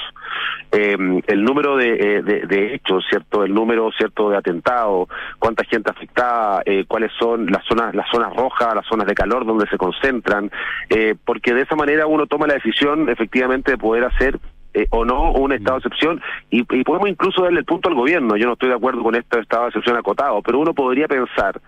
[0.70, 6.62] Eh, el número de, de, hechos, cierto, el número cierto de atentados, cuánta gente afectada,
[6.88, 10.50] cuáles son las zonas las zonas rojas, las zonas de calor donde se concentran,
[11.24, 14.38] porque de esa manera uno toma la decisión efectivamente de poder hacer
[14.74, 18.36] eh, o no un estado de excepción y, podemos incluso darle el punto al gobierno.
[18.36, 21.60] Yo no estoy de acuerdo con este estado de excepción acotado, pero uno podría pensar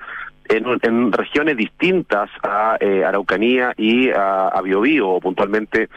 [0.49, 5.91] en, regiones distintas a eh, Araucanía y a, a Biobío, o puntualmente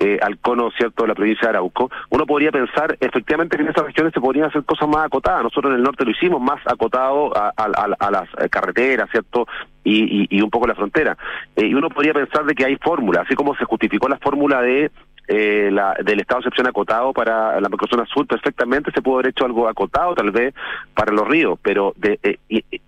[0.00, 3.68] eh, al cono cierto de la provincia de Arauco, uno podría pensar efectivamente que en
[3.68, 5.42] esas regiones se podrían hacer cosas más acotadas.
[5.42, 9.46] Nosotros en el norte lo hicimos más acotado a, a, las eh, carreteras, ¿cierto?
[9.84, 11.16] Y, y, un poco la frontera.
[11.54, 14.62] Eh, y uno podría pensar de que hay fórmulas, así como se justificó la fórmula
[14.62, 14.90] de
[15.28, 19.28] eh, la, del estado de excepción acotado para la macrozona sur, perfectamente se pudo haber
[19.28, 20.54] hecho algo acotado tal vez
[20.94, 22.38] para los ríos, pero de,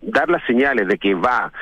[0.03, 1.53] dar las señales de que va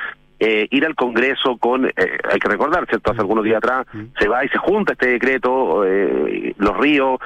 [0.46, 3.12] eh, ir al Congreso con, eh, hay que recordar, ¿cierto?
[3.12, 3.86] Hace algunos días atrás
[4.18, 7.18] se va y se junta este decreto, eh, los ríos,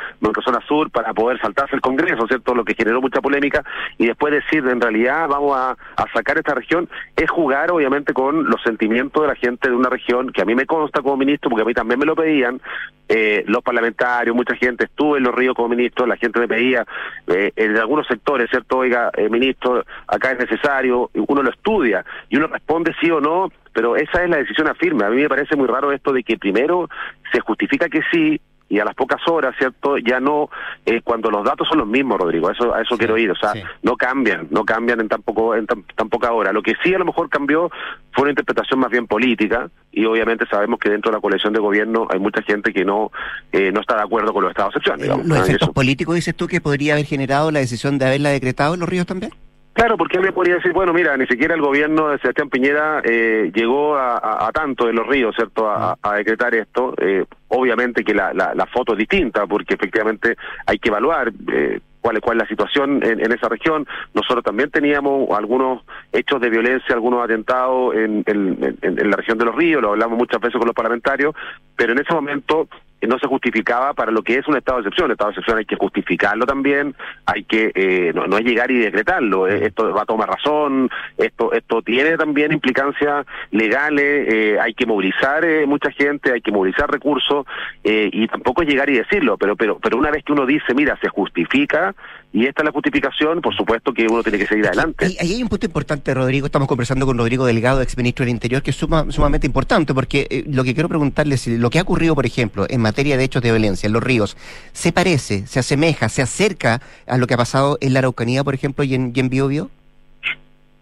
[0.45, 2.55] zona Sur, para poder saltarse el Congreso, ¿cierto?
[2.55, 3.65] Lo que generó mucha polémica
[3.97, 8.49] y después decir, en realidad vamos a, a sacar esta región, es jugar obviamente con
[8.49, 11.51] los sentimientos de la gente de una región que a mí me consta como ministro,
[11.51, 12.61] porque a mí también me lo pedían,
[13.09, 16.85] eh, los parlamentarios, mucha gente, estuve en los ríos como ministro, la gente me pedía,
[17.27, 18.79] eh, en algunos sectores, ¿cierto?
[18.79, 23.51] Oiga, eh, ministro, acá es necesario, uno lo estudia y uno responde sí o no,
[23.73, 25.05] pero esa es la decisión a firme.
[25.05, 26.89] A mí me parece muy raro esto de que primero
[27.33, 28.41] se justifica que sí
[28.71, 29.97] y a las pocas horas, ¿cierto?
[29.97, 30.51] Ya no,
[30.85, 33.35] eh, cuando los datos son los mismos, Rodrigo, a eso, a eso quiero ir, o
[33.35, 36.53] sea, no cambian, no cambian en tan, poco, en tan, poca hora.
[36.53, 37.71] Lo que sí a lo mejor cambió
[38.13, 41.61] fue una interpretación más bien política y obviamente sabemos que dentro de la coalición de
[41.61, 43.11] gobierno hay mucha gente que no,
[43.53, 45.01] eh, no está de acuerdo con los estados de excepción.
[45.01, 48.75] Digamos, ¿Los efectos políticos dices tú que podría haber generado la decisión de haberla decretado
[48.75, 49.33] en los ríos también?
[49.79, 53.53] Claro, porque alguien podría decir, bueno, mira, ni siquiera el gobierno de Sebastián Piñera eh,
[53.55, 56.95] llegó a, tanto de los ríos, ¿cierto?, a, decretar esto.
[57.01, 60.35] Eh, obviamente que la, la, foto es distinta, porque efectivamente
[60.67, 63.87] hay que evaluar eh, cuál, es, cuál es la situación en, esa región.
[64.15, 69.55] Nosotros también teníamos algunos hechos de violencia, algunos atentados en, en la región de los
[69.55, 71.37] ríos, lo hablamos muchas veces con los parlamentarios,
[71.77, 72.67] pero en ese momento
[73.07, 75.07] no se justificaba para lo que es un estado de excepción.
[75.07, 76.95] El estado de excepción hay que justificarlo también,
[77.27, 79.47] hay que eh, no, es llegar y decretarlo.
[79.47, 84.87] Eh, esto va a tomar razón, esto esto tiene también implicancias legales, eh, hay que
[84.87, 87.47] movilizar mucha gente, hay que movilizar recursos
[87.83, 89.37] y tampoco es llegar y decirlo.
[89.37, 91.95] Pero pero pero una vez que uno dice, mira, se justifica
[92.33, 95.07] y esta es la justificación, por supuesto que uno tiene que seguir adelante.
[95.19, 96.47] Ahí hay un punto importante, Rodrigo.
[96.47, 100.63] Estamos conversando con Rodrigo Delgado, ex ministro del Interior, que es sumamente importante, porque lo
[100.63, 103.51] que quiero preguntarle es lo que ha ocurrido, por ejemplo, en materia de hechos de
[103.51, 104.37] violencia en los ríos,
[104.73, 108.55] ¿se parece, se asemeja, se acerca a lo que ha pasado en la Araucanía, por
[108.55, 109.71] ejemplo, y en, y en Biobío?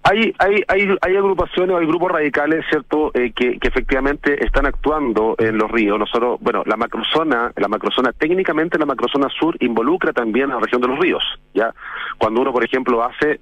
[0.08, 5.34] Hay, hay, hay, hay agrupaciones, hay grupos radicales, ¿cierto?, eh, que, que efectivamente están actuando
[5.36, 5.98] en los ríos.
[5.98, 10.80] Nosotros, bueno, la macrozona, la macrozona, técnicamente la macrozona sur involucra también a la región
[10.80, 11.74] de los ríos, ¿ya?
[12.18, 13.40] Cuando uno, por ejemplo, hace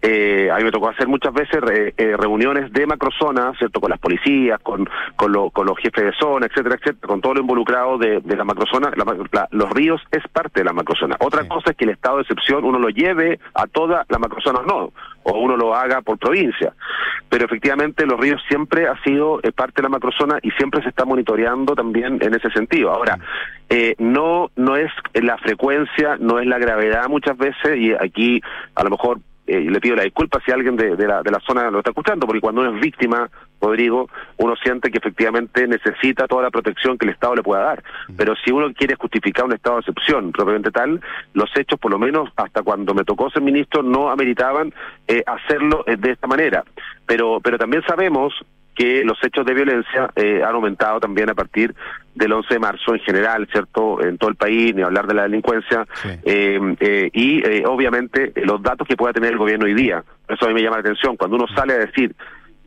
[0.00, 1.60] eh, a mí me tocó hacer muchas veces
[1.96, 3.80] eh, reuniones de macrozona, ¿cierto?
[3.80, 7.40] Con las policías, con, con, con, los jefes de zona, etcétera, etcétera, con todo lo
[7.40, 8.92] involucrado de, de la macrozona.
[9.50, 11.16] los ríos es parte de la macrozona.
[11.20, 14.60] Otra cosa es que el estado de excepción uno lo lleve a toda la macrozona,
[14.66, 14.92] no,
[15.24, 16.72] o uno lo haga por provincia.
[17.28, 20.90] Pero efectivamente los ríos siempre ha sido eh, parte de la macrozona y siempre se
[20.90, 22.90] está monitoreando también en ese sentido.
[22.90, 23.18] Ahora,
[23.68, 28.40] eh, no, no es la frecuencia, no es la gravedad muchas veces, y aquí
[28.74, 31.70] a lo mejor eh, le pido la disculpa si alguien de, la, de la zona
[31.70, 33.30] lo está escuchando, porque cuando uno es víctima,
[33.60, 37.82] Rodrigo, uno siente que efectivamente necesita toda la protección que el Estado le pueda dar.
[38.16, 41.00] Pero si uno quiere justificar un estado de excepción propiamente tal,
[41.32, 44.72] los hechos, por lo menos hasta cuando me tocó ser ministro, no ameritaban
[45.06, 46.62] eh, hacerlo eh, de esta manera.
[47.06, 48.34] Pero, pero también sabemos
[48.78, 51.74] que los hechos de violencia eh, han aumentado también a partir
[52.14, 54.00] del 11 de marzo en general, ¿cierto?
[54.00, 55.84] En todo el país, ni hablar de la delincuencia,
[56.24, 60.04] eh, eh, y obviamente los datos que pueda tener el gobierno hoy día.
[60.28, 61.16] Eso a mí me llama la atención.
[61.16, 62.14] Cuando uno sale a decir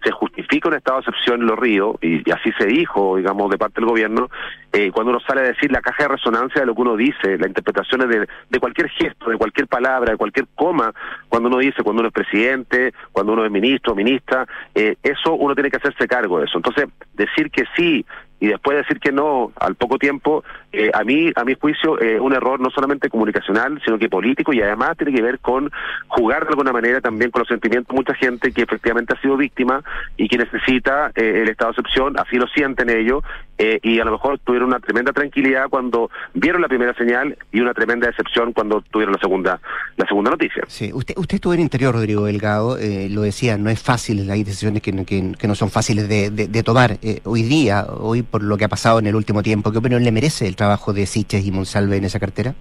[0.04, 3.58] se justifica un estado de excepción en los ríos, y, así se dijo, digamos, de
[3.58, 4.30] parte del gobierno,
[4.74, 7.38] eh, cuando uno sale a decir la caja de resonancia de lo que uno dice,
[7.38, 10.94] las interpretaciones de, de cualquier gesto, de cualquier palabra, de cualquier coma,
[11.30, 15.54] cuando uno dice, cuando uno es presidente, cuando uno es ministro, ministra, eh, eso uno
[15.54, 16.58] tiene que hacerse cargo de eso.
[16.58, 18.06] Entonces, decir que sí
[18.42, 22.20] y después decir que no al poco tiempo, eh, a mí, a mi juicio, es
[22.20, 25.72] un error no solamente comunicacional, sino que político y además tiene que ver con
[26.08, 29.38] jugar de alguna manera también con los sentimientos de mucha gente que efectivamente ha sido
[29.38, 29.84] víctima
[30.18, 33.24] y que necesita eh, el estado de excepción, así lo sienten ellos,
[33.64, 37.60] eh, y a lo mejor tuvieron una tremenda tranquilidad cuando vieron la primera señal y
[37.60, 39.60] una tremenda decepción cuando tuvieron la segunda
[39.98, 40.64] la segunda noticia.
[40.68, 42.78] Sí, usted usted estuvo en interior, Rodrigo Delgado,
[43.10, 46.98] lo decía, no es fácil, hay decisiones que, que, no son fáciles de, de tomar.
[47.26, 49.72] hoy día, hoy por lo que ha pasado en el último tiempo.
[49.72, 52.56] ¿Qué opinión le merece el trabajo de Siches y Monsalve en esa cartera?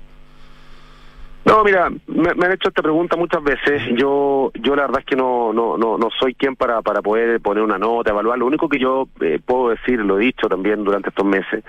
[1.43, 3.83] No, mira, me, han hecho esta pregunta muchas veces.
[3.97, 7.41] Yo, yo la verdad es que no, no, no, no soy quien para, para poder
[7.41, 8.39] poner una nota, evaluar.
[8.39, 11.65] Lo único que yo eh, puedo decir, lo he dicho también durante estos meses,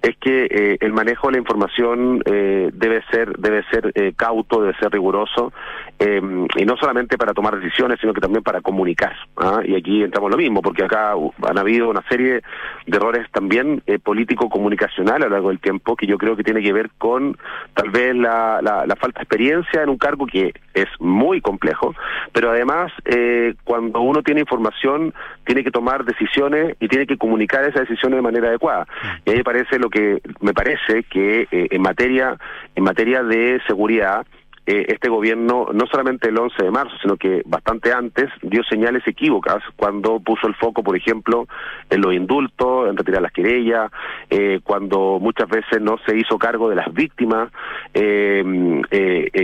[0.00, 4.78] es que eh, el manejo de la información eh, debe ser, debe ser cauto, debe
[4.78, 5.52] ser riguroso,
[5.98, 9.16] y no solamente para tomar decisiones, sino que también para comunicar.
[9.38, 9.60] ¿ah?
[9.64, 12.42] Y aquí entramos lo mismo, porque acá uh, han habido una serie
[12.86, 16.72] de errores también político-comunicacionales a lo largo del tiempo, que yo creo que tiene que
[16.72, 17.36] ver con
[17.74, 21.94] tal vez la, la, la falta experiencia en un cargo que es muy complejo,
[22.32, 25.14] pero además eh, cuando uno tiene información
[25.44, 28.86] tiene que tomar decisiones y tiene que comunicar esas decisiones de manera adecuada.
[29.24, 32.36] Y ahí parece lo que me parece que eh, en materia
[32.74, 34.26] en materia de seguridad
[34.68, 39.06] eh, este gobierno, no solamente el 11 de marzo, sino que bastante antes, dio señales
[39.06, 41.46] equívocas cuando puso el foco, por ejemplo,
[41.88, 43.92] en los indultos, en retirar las querellas,
[44.28, 47.52] eh, cuando muchas veces no se hizo cargo de las víctimas
[47.94, 48.42] eh,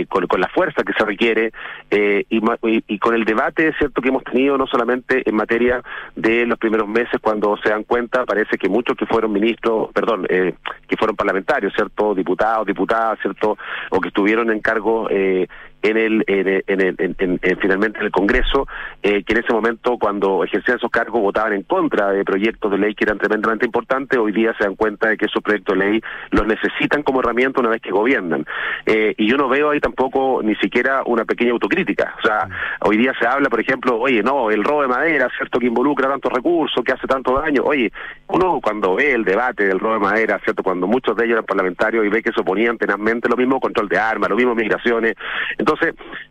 [0.09, 1.53] con, la fuerza que se requiere
[1.89, 2.41] y,
[2.87, 5.81] y, con el debate, cierto, que hemos tenido no solamente en materia
[6.17, 10.25] de los primeros meses, cuando se dan cuenta, parece que muchos que fueron ministros, perdón,
[10.25, 13.57] que fueron parlamentarios, cierto, diputados, diputadas, cierto,
[13.89, 15.47] o que estuvieron en cargo eh,
[15.83, 18.67] en el, en, en, en, finalmente en el Congreso,
[19.01, 22.77] eh, que en ese momento cuando ejercían esos cargos votaban en contra de proyectos de
[22.77, 25.85] ley que eran tremendamente importantes, hoy día se dan cuenta de que esos proyectos de
[25.85, 28.45] ley los necesitan como herramienta una vez que gobiernan.
[28.85, 32.15] Eh, y yo no veo ahí tampoco ni siquiera una pequeña autocrítica.
[32.17, 32.47] O sea,
[32.81, 35.59] hoy día se habla, por ejemplo, oye, no, el robo de madera, ¿cierto?
[35.59, 37.63] Que involucra tantos recursos, que hace tanto daño.
[37.63, 37.91] Oye,
[38.27, 40.63] uno cuando ve el debate del robo de madera, ¿cierto?
[40.63, 43.89] Cuando muchos de ellos eran parlamentarios y ve que se oponían tenazmente, lo mismo control
[43.89, 45.15] de armas, lo mismo migraciones.
[45.57, 45.72] Entonces,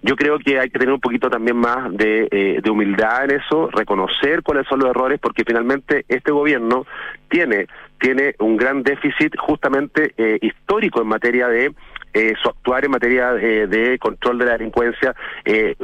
[0.03, 3.41] yo creo que hay que tener un poquito también más de, eh, de humildad en
[3.41, 6.87] eso, reconocer cuáles son los errores, porque finalmente este gobierno
[7.29, 7.67] tiene
[8.03, 11.73] tiene un gran déficit justamente eh, histórico en materia de
[12.15, 15.15] eh, su actuar en materia eh, de control de la delincuencia.
[15.45, 15.75] Eh,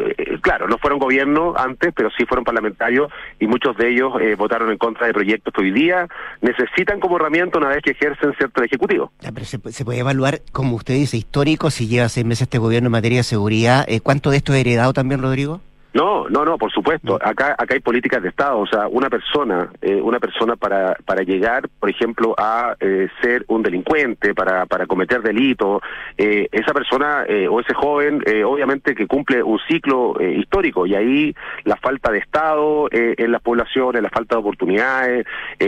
[0.41, 4.79] claro, no fueron gobierno antes, pero sí fueron parlamentarios y muchos de ellos votaron en
[4.79, 6.07] contra de proyectos que hoy día
[6.41, 9.13] necesitan como herramienta una vez que ejercen cierto ejecutivo.
[9.21, 12.93] pero se, puede evaluar, como usted dice, histórico, si lleva seis meses este gobierno en
[12.93, 13.87] materia de seguridad.
[14.03, 15.61] ¿Cuánto de esto es heredado también, Rodrigo?
[15.99, 17.19] No, no, no, por supuesto.
[17.21, 18.61] Acá, acá hay políticas de Estado.
[18.61, 23.45] O sea, una persona, eh, una persona para, para llegar, por ejemplo, a eh, ser
[23.49, 25.83] un delincuente, para, para cometer delito,
[26.17, 31.35] eh, esa persona o ese joven, obviamente que cumple un ciclo histórico y ahí
[31.65, 35.27] la falta de Estado en las poblaciones, la falta de oportunidades,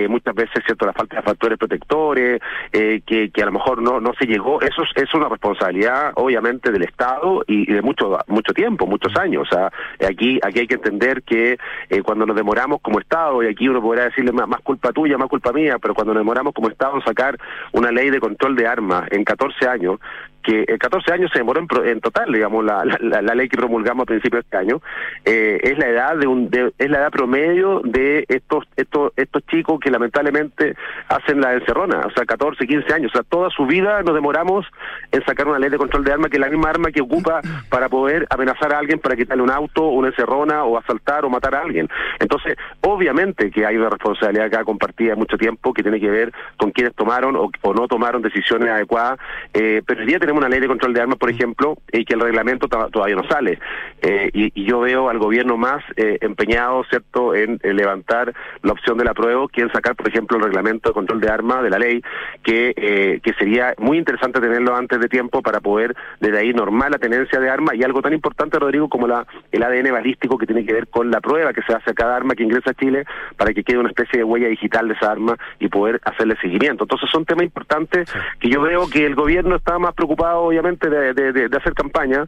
[0.09, 2.41] muchas veces, cierto, la falta de factores protectores,
[2.73, 4.61] que, que a lo mejor no, no se llegó.
[4.61, 9.47] Eso es, es una responsabilidad, obviamente, del Estado y, de mucho, mucho tiempo, muchos años.
[9.51, 9.71] O sea,
[10.07, 11.59] aquí, aquí hay que entender que
[11.89, 15.17] eh, cuando nos demoramos como Estado, y aquí uno podrá decirle más, más, culpa tuya,
[15.17, 17.39] más culpa mía, pero cuando nos demoramos como Estado en sacar
[17.73, 19.99] una ley de control de armas en 14 años,
[20.43, 24.07] que en 14 años se demoró en, total, digamos, la, la, ley que promulgamos a
[24.07, 24.81] principios de este año,
[25.25, 29.79] eh, es la edad de un es la edad promedio de estos estos estos chicos
[29.81, 30.75] que lamentablemente
[31.09, 34.67] hacen la encerrona, o sea, 14, 15 años, o sea, toda su vida nos demoramos
[35.13, 37.41] en sacar una ley de control de armas que es la misma arma que ocupa
[37.69, 41.55] para poder amenazar a alguien para quitarle un auto, una encerrona o asaltar o matar
[41.55, 41.89] a alguien.
[42.19, 46.71] Entonces, obviamente que hay una responsabilidad acá compartida mucho tiempo que tiene que ver con
[46.71, 49.19] quienes tomaron o, no tomaron decisiones adecuadas,
[49.55, 52.15] eh, pero el día tenemos una ley de control de armas, por ejemplo, y que
[52.15, 53.59] el reglamento todavía no sale.
[54.01, 59.05] Eh, y, yo veo al gobierno más eh, empeñado, ¿cierto?, en, levantar la opción de
[59.05, 61.79] la prueba que en sacar, por ejemplo, el reglamento de control de armas de la
[61.79, 62.01] ley,
[62.45, 66.93] que, eh, que sería muy interesante tenerlo antes de tiempo para poder desde ahí normar
[66.93, 70.47] la tenencia de armas y algo tan importante, Rodrigo, como la, el ADN balístico que
[70.47, 72.75] tiene que ver con la prueba que se hace a cada arma que ingresa a
[72.75, 73.05] Chile
[73.37, 76.85] para que quede una especie de huella digital de esa arma y poder hacerle seguimiento.
[76.85, 78.09] Entonces son temas importantes
[78.39, 82.27] que yo veo que el gobierno está más preocupado obviamente, de, hacer campaña,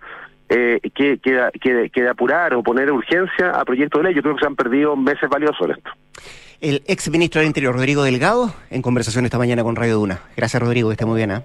[0.49, 4.15] eh, que, que, que, de apurar o poner urgencia a proyectos de ley.
[4.15, 5.91] Yo creo que se han perdido meses valiosos en esto
[6.63, 10.21] el ex ministro del Interior, Rodrigo Delgado, en conversación esta mañana con Radio Duna.
[10.37, 11.33] Gracias, Rodrigo, que esté muy bien.
[11.33, 11.43] ¿eh?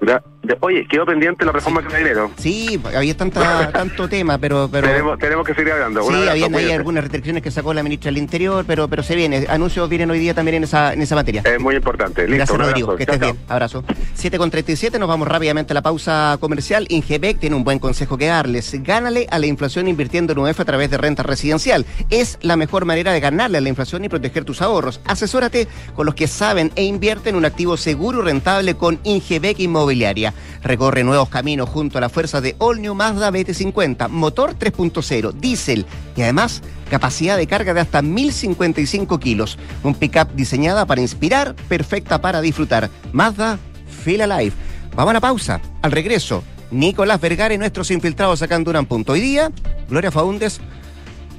[0.59, 1.97] Oye, quedó pendiente la reforma sí.
[1.97, 2.31] dinero.
[2.37, 4.69] Sí, había tanta, tanto tema, pero...
[4.71, 6.03] pero tenemos, que seguir hablando.
[6.03, 9.47] Sí, había ahí algunas restricciones que sacó la ministra del Interior, pero, pero se viene.
[9.49, 11.41] Anuncios vienen hoy día también en esa, en esa materia.
[11.43, 12.21] Es muy importante.
[12.27, 12.95] Listo, Gracias, Rodrigo.
[12.95, 13.37] Que estés bien.
[13.47, 13.83] Abrazo.
[14.13, 16.85] 7 con 37, nos vamos rápidamente a la pausa comercial.
[16.89, 18.83] Ingebec tiene un buen consejo que darles.
[18.83, 21.87] Gánale a la inflación invirtiendo en UEF a través de renta residencial.
[22.11, 25.01] Es la mejor manera de ganarle a la inflación y proteger tus ahorros.
[25.07, 29.59] Asesórate con los que saben e invierten en un activo seguro y rentable con Ingebec
[29.59, 30.33] Inmobiliaria.
[30.63, 35.85] Recorre nuevos caminos junto a la fuerza de All New Mazda BT50, motor 3.0, diésel
[36.15, 39.57] y además capacidad de carga de hasta 1055 kilos.
[39.83, 42.89] Un pickup diseñada para inspirar, perfecta para disfrutar.
[43.11, 43.59] Mazda
[44.03, 44.53] Feel Alive.
[44.95, 45.61] Vamos a la pausa.
[45.81, 49.13] Al regreso, Nicolás Vergara y nuestros infiltrados en Duran Punto.
[49.13, 49.51] Hoy día,
[49.89, 50.59] Gloria Faúndes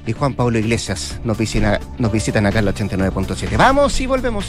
[0.05, 1.37] y Juan Pablo Iglesias nos,
[1.97, 3.57] nos visitan acá en la 89.7.
[3.57, 4.45] Vamos y volvemos.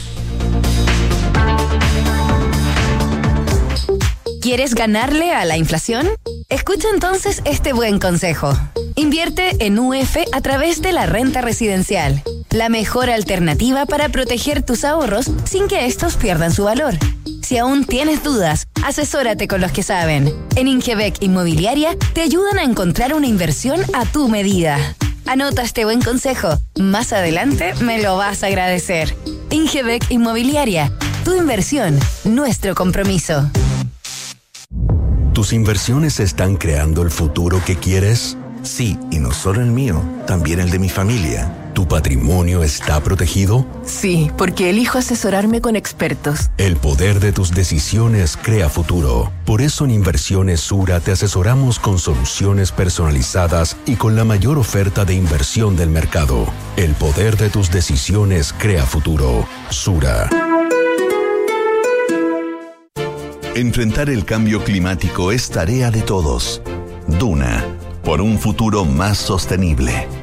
[4.41, 6.09] ¿Quieres ganarle a la inflación?
[6.49, 8.51] Escucha entonces este buen consejo.
[8.95, 14.83] Invierte en UF a través de la renta residencial, la mejor alternativa para proteger tus
[14.83, 16.95] ahorros sin que estos pierdan su valor.
[17.43, 20.33] Si aún tienes dudas, asesórate con los que saben.
[20.55, 24.77] En Ingebec Inmobiliaria te ayudan a encontrar una inversión a tu medida.
[25.25, 26.49] Anota este buen consejo.
[26.79, 29.15] Más adelante me lo vas a agradecer.
[29.49, 30.91] Ingebec Inmobiliaria.
[31.23, 33.49] Tu inversión, nuestro compromiso.
[35.33, 38.37] ¿Tus inversiones están creando el futuro que quieres?
[38.63, 41.60] Sí, y no solo el mío, también el de mi familia.
[41.81, 43.65] ¿Tu patrimonio está protegido?
[43.83, 46.51] Sí, porque elijo asesorarme con expertos.
[46.59, 49.33] El poder de tus decisiones crea futuro.
[49.47, 55.05] Por eso en Inversiones Sura te asesoramos con soluciones personalizadas y con la mayor oferta
[55.05, 56.45] de inversión del mercado.
[56.77, 59.47] El poder de tus decisiones crea futuro.
[59.71, 60.29] Sura.
[63.55, 66.61] Enfrentar el cambio climático es tarea de todos.
[67.07, 67.65] Duna,
[68.03, 70.20] por un futuro más sostenible.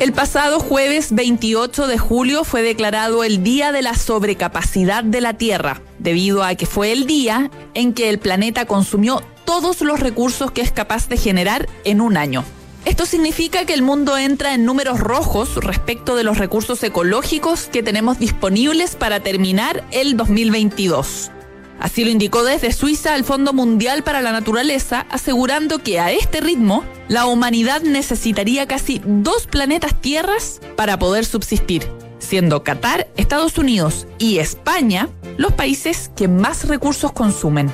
[0.00, 5.34] El pasado jueves 28 de julio fue declarado el Día de la Sobrecapacidad de la
[5.34, 10.52] Tierra, debido a que fue el día en que el planeta consumió todos los recursos
[10.52, 12.44] que es capaz de generar en un año.
[12.84, 17.82] Esto significa que el mundo entra en números rojos respecto de los recursos ecológicos que
[17.82, 21.32] tenemos disponibles para terminar el 2022.
[21.80, 26.40] Así lo indicó desde Suiza el Fondo Mundial para la Naturaleza, asegurando que a este
[26.40, 34.06] ritmo la humanidad necesitaría casi dos planetas tierras para poder subsistir, siendo Qatar, Estados Unidos
[34.18, 37.70] y España los países que más recursos consumen.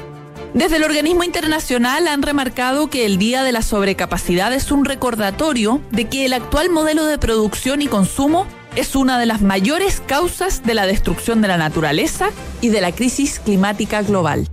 [0.52, 5.80] Desde el organismo internacional han remarcado que el Día de la Sobrecapacidad es un recordatorio
[5.90, 8.46] de que el actual modelo de producción y consumo
[8.76, 12.92] es una de las mayores causas de la destrucción de la naturaleza y de la
[12.92, 14.48] crisis climática global.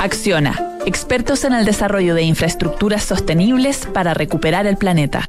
[0.00, 5.28] Acciona, expertos en el desarrollo de infraestructuras sostenibles para recuperar el planeta.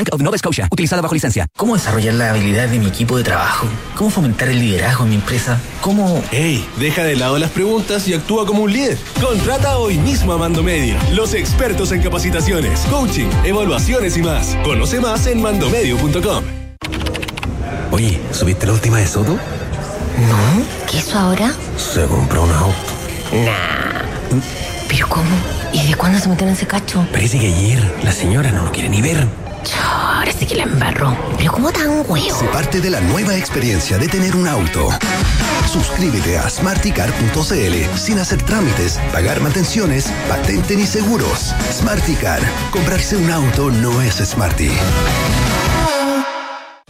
[0.11, 1.47] of Nova Scotia, utilizada bajo licencia.
[1.57, 3.67] ¿Cómo desarrollar la habilidad de mi equipo de trabajo?
[3.95, 5.59] ¿Cómo fomentar el liderazgo en mi empresa?
[5.81, 6.23] ¿Cómo...?
[6.31, 6.65] ¡Ey!
[6.77, 8.97] Deja de lado las preguntas y actúa como un líder.
[9.21, 14.57] Contrata hoy mismo a Mando Medio, los expertos en capacitaciones, coaching, evaluaciones y más.
[14.63, 16.43] Conoce más en mandomedio.com.
[17.91, 19.33] Oye, ¿subiste la última de Soto?
[19.33, 21.53] No, ¿qué hizo ahora?
[21.77, 22.75] Se compró un auto.
[23.33, 24.41] Nah.
[24.87, 25.29] ¿Pero cómo?
[25.73, 27.05] ¿Y de cuándo se metieron en ese cacho?
[27.11, 29.25] Parece que ayer la señora no lo quiere ni ver.
[29.83, 31.17] Ahora sí que la embarró.
[31.37, 32.37] ¿Pero cómo tan huevo?
[32.37, 34.89] Se parte de la nueva experiencia de tener un auto.
[35.71, 41.53] Suscríbete a smarticar.cl sin hacer trámites, pagar mantenciones, patente ni seguros.
[41.71, 42.41] Smarticar.
[42.71, 44.71] Comprarse un auto no es smarty.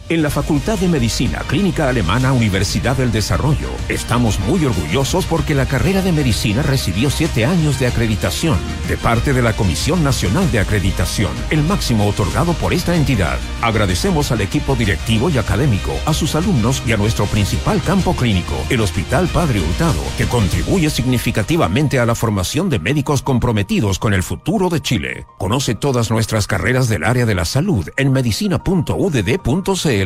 [0.08, 5.66] En la Facultad de Medicina Clínica Alemana Universidad del Desarrollo estamos muy orgullosos porque la
[5.66, 10.58] carrera de medicina recibió siete años de acreditación de parte de la Comisión Nacional de
[10.58, 13.38] Acreditación, el máximo otorgado por esta entidad.
[13.62, 18.54] Agradecemos al equipo directivo y académico, a sus alumnos y a nuestro principal campo clínico,
[18.70, 24.22] el Hospital Padre Hurtado, que contribuye significativamente a la formación de médicos comprometidos con el
[24.22, 25.26] futuro de Chile.
[25.38, 30.01] Conoce todas nuestras carreras del área de la salud en medicina.udd.cl.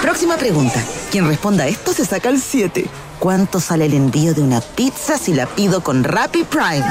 [0.00, 0.82] Próxima pregunta.
[1.10, 2.84] Quien responda a esto se saca el 7.
[3.18, 6.84] ¿Cuánto sale el envío de una pizza si la pido con Rappi Prime?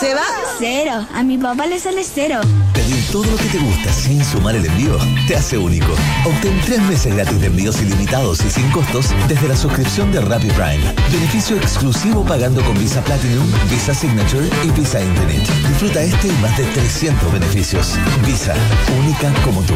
[0.00, 0.24] ¿Se va?
[0.58, 1.06] Cero.
[1.14, 2.40] A mi papá le sale cero.
[2.74, 5.92] pedir todo lo que te gusta sin sumar el envío te hace único.
[6.24, 10.48] Obtén tres meses gratis de envíos ilimitados y sin costos desde la suscripción de Rappi
[10.48, 10.92] Prime.
[11.12, 15.48] Beneficio exclusivo pagando con Visa Platinum, Visa Signature y Visa Infinite.
[15.68, 17.94] Disfruta este y más de 300 beneficios.
[18.26, 18.54] Visa,
[18.98, 19.74] única como tú.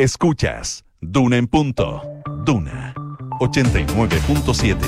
[0.00, 2.00] Escuchas Duna en punto.
[2.46, 2.94] Duna
[3.38, 4.78] 89.7.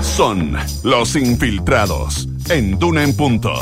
[0.00, 3.52] Son los infiltrados en Duna en punto.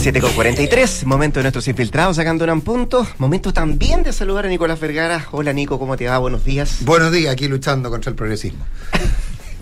[0.00, 3.06] 7 con 43, momento de nuestros infiltrados sacando un punto.
[3.18, 5.28] Momento también de saludar a Nicolás Vergara.
[5.30, 6.18] Hola Nico, ¿cómo te va?
[6.18, 6.78] Buenos días.
[6.80, 8.64] Buenos días, aquí luchando contra el progresismo.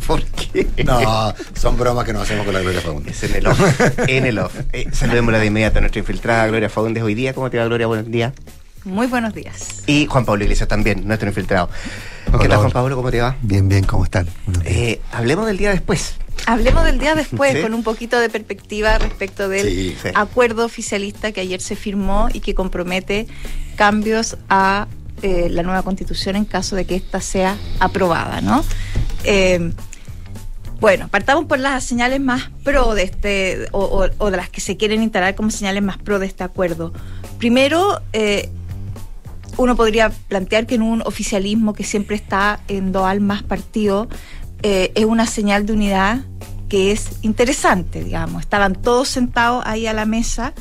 [0.06, 0.66] ¿Por qué?
[0.84, 3.22] No, son bromas que nos hacemos con la Gloria Faúndez.
[3.22, 3.80] Es en el off.
[4.08, 4.54] En el off.
[4.72, 7.32] Eh, saludémosla de inmediato a nuestra infiltrada Gloria Faúndez hoy día.
[7.34, 7.86] ¿Cómo te va Gloria?
[7.86, 8.32] Buenos días.
[8.84, 9.82] Muy buenos días.
[9.86, 11.70] Y Juan Pablo Iglesias también, nuestro infiltrado.
[12.38, 12.70] ¿Qué tal Juan.
[12.70, 12.96] Pablo?
[12.96, 13.34] ¿Cómo te va?
[13.40, 14.28] Bien, bien, ¿cómo están?
[14.64, 16.16] Eh, hablemos del día después.
[16.46, 17.62] Hablemos del día después Sí.
[17.62, 20.08] con un poquito de perspectiva respecto del Sí, sí.
[20.14, 23.26] acuerdo oficialista que ayer se firmó y que compromete
[23.76, 24.86] cambios a
[25.22, 28.62] eh, la nueva constitución en caso de que ésta sea aprobada, ¿no?
[29.22, 29.72] Eh,
[30.84, 34.60] bueno, partamos por las señales más pro de este, o, o- o de las que
[34.60, 36.92] se quieren instalar como señales más pro de este acuerdo.
[37.38, 38.50] Primero, eh,
[39.56, 44.08] uno podría plantear que en un oficialismo que siempre está en dos almas partido,
[44.62, 46.18] eh, es una señal de unidad
[46.68, 48.42] que es interesante, digamos.
[48.42, 50.52] Estaban todos sentados ahí a la mesa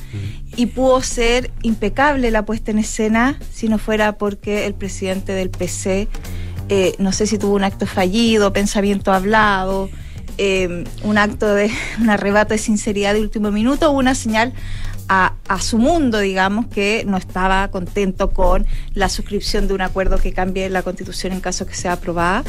[0.55, 5.49] y pudo ser impecable la puesta en escena si no fuera porque el presidente del
[5.49, 6.07] PC,
[6.69, 9.89] eh, no sé si tuvo un acto fallido, pensamiento hablado,
[10.37, 11.71] eh, un acto de
[12.01, 14.53] un arrebato de sinceridad de último minuto una señal
[15.09, 20.33] a, su mundo, digamos, que no estaba contento con la suscripción de un acuerdo que
[20.33, 22.43] cambie la constitución en caso que sea aprobada.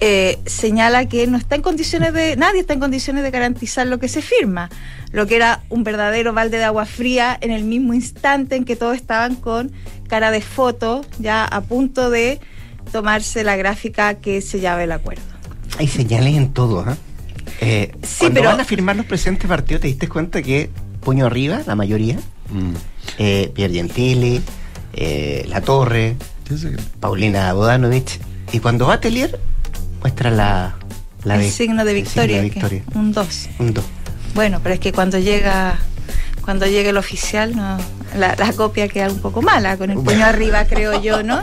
[0.00, 3.98] Eh, señala que no está en condiciones de, nadie está en condiciones de garantizar lo
[3.98, 4.68] que se firma,
[5.12, 8.74] lo que era un verdadero balde de agua fría en el mismo instante en que
[8.74, 9.70] todos estaban con
[10.08, 12.40] cara de foto, ya a punto de
[12.90, 15.22] tomarse la gráfica que sellaba el acuerdo.
[15.78, 16.96] Hay señales en todo, ¿ah?
[18.02, 21.60] Sí, cuando pero- van a firmar los presidentes partidos, ¿te diste cuenta que puño arriba,
[21.66, 22.18] la mayoría?
[23.18, 24.40] Eh, Pierre Gentili,
[24.92, 26.16] eh, La Torre,
[27.00, 28.18] Paulina Bodanovich.
[28.52, 29.38] Y cuando va a Telier,
[30.00, 30.74] muestra la,
[31.24, 32.82] la el de- signo de el signo victoria, de victoria.
[32.94, 33.48] un 2.
[33.58, 33.84] Un dos.
[34.34, 35.78] Bueno, pero es que cuando llega
[36.42, 37.78] cuando llegue el oficial, no,
[38.16, 41.42] la, la copia queda un poco mala, con el puño arriba, creo yo, ¿no?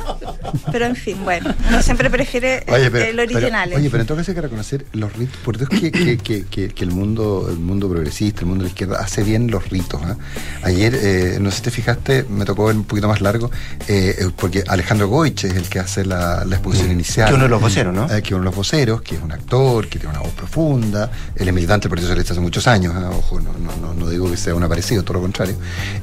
[0.72, 3.70] Pero en fin, bueno, uno siempre prefiere Oye, el, pero, el original.
[3.70, 6.18] pero- oye, pero en todo caso hay que reconocer los ritos, por es que, que-
[6.18, 9.50] que- que- que el mundo, el mundo progresista, el mundo de la izquierda, hace bien
[9.50, 10.02] los ritos.
[10.04, 10.16] ¿ah?
[10.64, 13.50] Ayer, eh, no sé si te fijaste, me tocó ver un poquito más largo,
[13.88, 17.30] eh, eh, porque Alejandro Goich es el que hace la, la exposición inicial.
[17.30, 18.12] Que uno de los voceros, ¿no?
[18.14, 21.10] Eh, que uno de los voceros, que es un actor, que tiene una voz profunda,
[21.36, 23.10] él es militante del Partido Socialista hace muchos años, ¿ah?
[23.12, 25.56] ojo, no, no, no, no digo que sea un aparecido, todo lo contrario.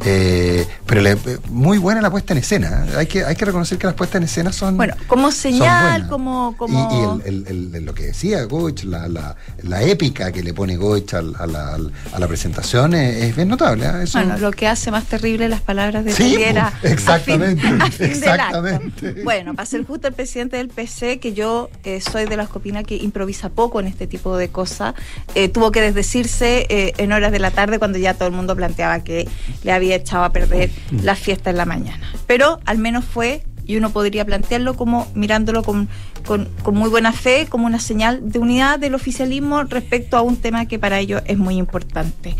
[0.04, 2.86] Eh, pero le- eh, muy buena la puesta en escena.
[2.88, 2.96] ¿eh?
[2.98, 4.76] Hay que, hay que reconocer que las puestas en escena son.
[4.76, 6.08] Bueno, como señal, buenas.
[6.08, 6.52] como...
[6.52, 7.20] Y, como...
[7.24, 10.76] y el, el- el- lo que decía Goich, la, la, la épica que le pone
[10.76, 11.76] Goich al- a, la,
[12.12, 13.86] a la presentación es, es bien notable.
[13.86, 14.02] ¿ah?
[14.02, 17.70] Eso- Bueno, lo que hace más terrible las palabras de Sí, Teliera pues, exactamente, a
[17.70, 19.22] fin, a fin del exactamente.
[19.24, 22.58] Bueno, para ser justo el presidente del PC, que yo eh, soy de las que
[22.58, 24.94] opina que improvisa poco en este tipo de cosas,
[25.34, 28.54] eh, tuvo que desdecirse eh, en horas de la tarde cuando ya todo el mundo
[29.02, 29.28] que
[29.64, 30.70] le había echado a perder
[31.02, 32.12] la fiesta en la mañana.
[32.26, 35.88] Pero al menos fue, y uno podría plantearlo como mirándolo con,
[36.26, 40.36] con, con muy buena fe, como una señal de unidad del oficialismo respecto a un
[40.36, 42.34] tema que para ellos es muy importante.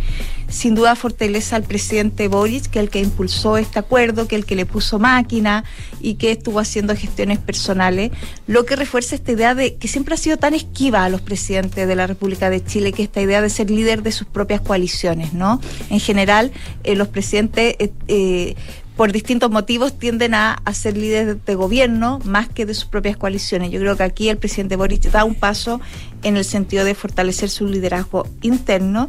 [0.49, 4.43] Sin duda fortaleza al presidente Boric, que es el que impulsó este acuerdo, que es
[4.43, 5.65] el que le puso máquina
[6.01, 8.13] y que estuvo haciendo gestiones personales,
[8.47, 11.89] lo que refuerza esta idea de que siempre ha sido tan esquiva a los presidentes
[11.89, 15.33] de la República de Chile, que esta idea de ser líder de sus propias coaliciones,
[15.33, 15.61] ¿no?
[15.91, 16.53] En general,
[16.85, 18.55] eh, los presidentes eh, eh,
[18.97, 23.71] por distintos motivos tienden a, ser líderes de gobierno más que de sus propias coaliciones.
[23.71, 25.81] Yo creo que aquí el presidente Boric da un paso
[26.23, 29.09] en el sentido de fortalecer su liderazgo interno.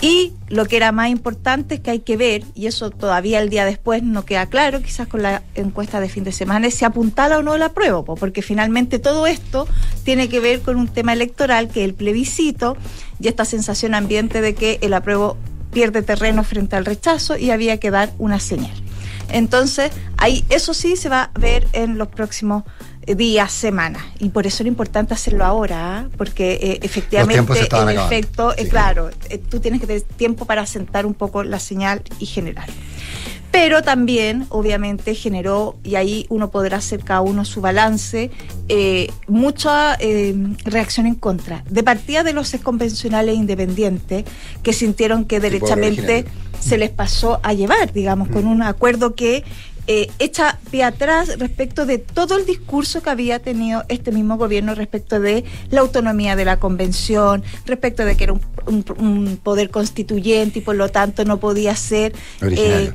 [0.00, 3.48] Y lo que era más importante es que hay que ver, y eso todavía el
[3.48, 7.38] día después no queda claro, quizás con la encuesta de fin de semana, si apuntala
[7.38, 9.66] o no la prueba, po, porque finalmente todo esto
[10.04, 12.76] tiene que ver con un tema electoral, que es el plebiscito,
[13.18, 15.38] y esta sensación ambiente de que el apruebo
[15.72, 18.74] pierde terreno frente al rechazo y había que dar una señal.
[19.30, 22.64] Entonces, ahí eso sí se va a ver en los próximos
[23.06, 24.02] eh, días, semanas.
[24.18, 26.08] Y por eso era importante hacerlo ahora, ¿ah?
[26.16, 28.04] porque eh, efectivamente acabando.
[28.04, 32.02] efecto, eh, claro, eh, tú tienes que tener tiempo para sentar un poco la señal
[32.18, 32.68] y generar.
[33.56, 38.30] Pero también, obviamente, generó, y ahí uno podrá hacer cada uno su balance,
[38.68, 40.34] eh, mucha eh,
[40.66, 41.64] reacción en contra.
[41.70, 44.24] De partida de los convencionales independientes
[44.62, 46.26] que sintieron que derechamente
[46.66, 49.44] se les pasó a llevar, digamos, con un acuerdo que
[49.88, 54.74] eh, echa pie atrás respecto de todo el discurso que había tenido este mismo gobierno
[54.74, 59.70] respecto de la autonomía de la convención, respecto de que era un, un- un poder
[59.70, 62.14] constituyente y por lo tanto no podía ser...
[62.58, 62.92] Eh,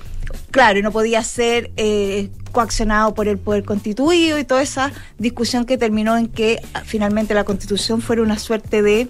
[0.51, 5.65] claro, y no podía ser eh, coaccionado por el poder constituido y toda esa discusión
[5.65, 9.07] que terminó en que ah, finalmente la constitución fuera una suerte de,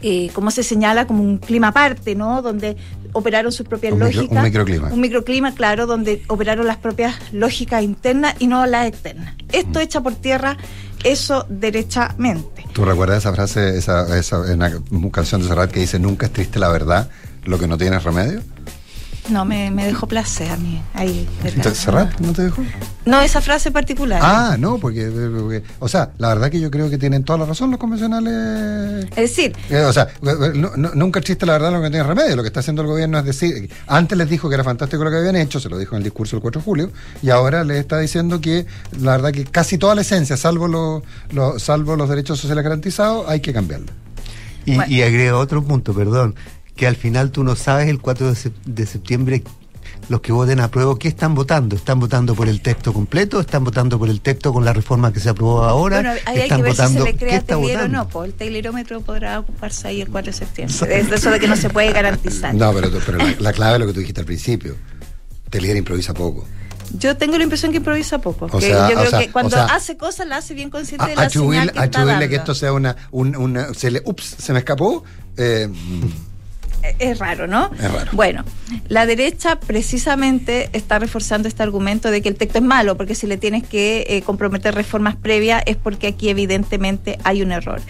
[0.00, 2.40] eh, como se señala, como un clima aparte, ¿no?
[2.42, 2.76] Donde
[3.12, 4.36] operaron sus propias Un micro- lógicas.
[4.38, 4.88] un microclima.
[4.92, 9.34] Un microclima, claro, donde operaron las propias lógicas internas y no las externas.
[9.52, 9.82] Esto Mm.
[9.82, 10.56] echa por tierra
[11.04, 12.64] eso derechamente.
[12.72, 14.70] ¿Tú recuerdas esa frase, esa, esa una
[15.10, 17.10] canción de Serrat que dice nunca es triste la verdad,
[17.44, 18.40] lo que no tiene remedio?
[19.30, 20.82] No, me, me dejó placer a mí.
[20.94, 21.28] Ahí.
[21.44, 22.62] Entonces, ¿Serrat no te dejó?
[23.06, 24.20] No, esa frase particular.
[24.22, 27.46] Ah, no, porque, porque- o sea, la verdad que yo creo que tienen toda la
[27.46, 29.04] razón los convencionales.
[29.10, 32.34] Es decir, Eh, o sea, no- no- nunca existe la verdad lo que tiene remedio.
[32.36, 35.10] Lo que está haciendo el gobierno es decir, antes les dijo que era fantástico lo
[35.10, 36.90] que habían hecho, se lo dijo en el discurso del 4 de julio,
[37.22, 38.66] y ahora les está diciendo que
[39.00, 43.24] la verdad que casi toda la esencia, salvo los, los- salvo los derechos sociales garantizados,
[43.28, 43.92] hay que cambiarla.
[44.66, 46.34] Y, y agrego otro punto, perdón,
[46.82, 49.44] que al final tú no sabes el 4 de, sep- de septiembre
[50.08, 51.76] los que voten a prueba, ¿qué están votando?
[51.76, 53.38] ¿Están votando por el texto completo?
[53.38, 55.98] ¿Están votando por el texto con la reforma que se aprobó ahora?
[55.98, 57.04] Bueno, ahí hay ¿Están que ver si se votando?
[57.04, 57.98] le ¿Qué crea está telier o votando?
[57.98, 60.98] no, pues el telirómetro podrá ocuparse ahí el 4 de septiembre.
[60.98, 62.52] Es eso de que no se puede garantizar.
[62.52, 64.74] No, pero, pero la, la clave es lo que tú dijiste al principio.
[65.50, 66.44] Telier improvisa poco.
[66.98, 68.46] Yo tengo la impresión que improvisa poco.
[68.46, 70.52] O que sea, yo o creo sea, que cuando o sea, hace cosas la hace
[70.54, 72.52] bien consciente de la señal que está atribuirle que dando.
[72.52, 75.04] esto sea una, un- una se le, ups, se me escapó.
[75.36, 75.68] eh,
[76.98, 77.70] Es raro, ¿no?
[77.74, 78.10] Es raro.
[78.12, 78.44] Bueno,
[78.88, 83.26] la derecha precisamente está reforzando este argumento de que el texto es malo, porque si
[83.26, 87.80] le tienes que eh, comprometer reformas previas es porque aquí evidentemente hay un error.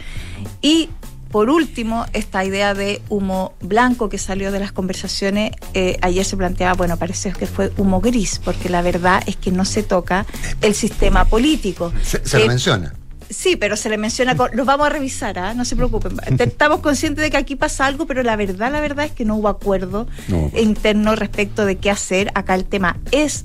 [0.60, 0.90] Y
[1.30, 6.36] por último, esta idea de humo blanco que salió de las conversaciones, eh, ayer se
[6.36, 10.26] planteaba, bueno, parece que fue humo gris, porque la verdad es que no se toca
[10.60, 11.90] el sistema político.
[12.02, 12.94] se se Eh, lo menciona.
[13.32, 15.54] Sí, pero se le menciona, con, los vamos a revisar, ¿ah?
[15.54, 16.16] no se preocupen.
[16.38, 19.36] Estamos conscientes de que aquí pasa algo, pero la verdad, la verdad es que no
[19.36, 20.62] hubo acuerdo No hubo acuerdo.
[20.62, 22.30] interno respecto de qué hacer.
[22.34, 23.44] Acá el tema es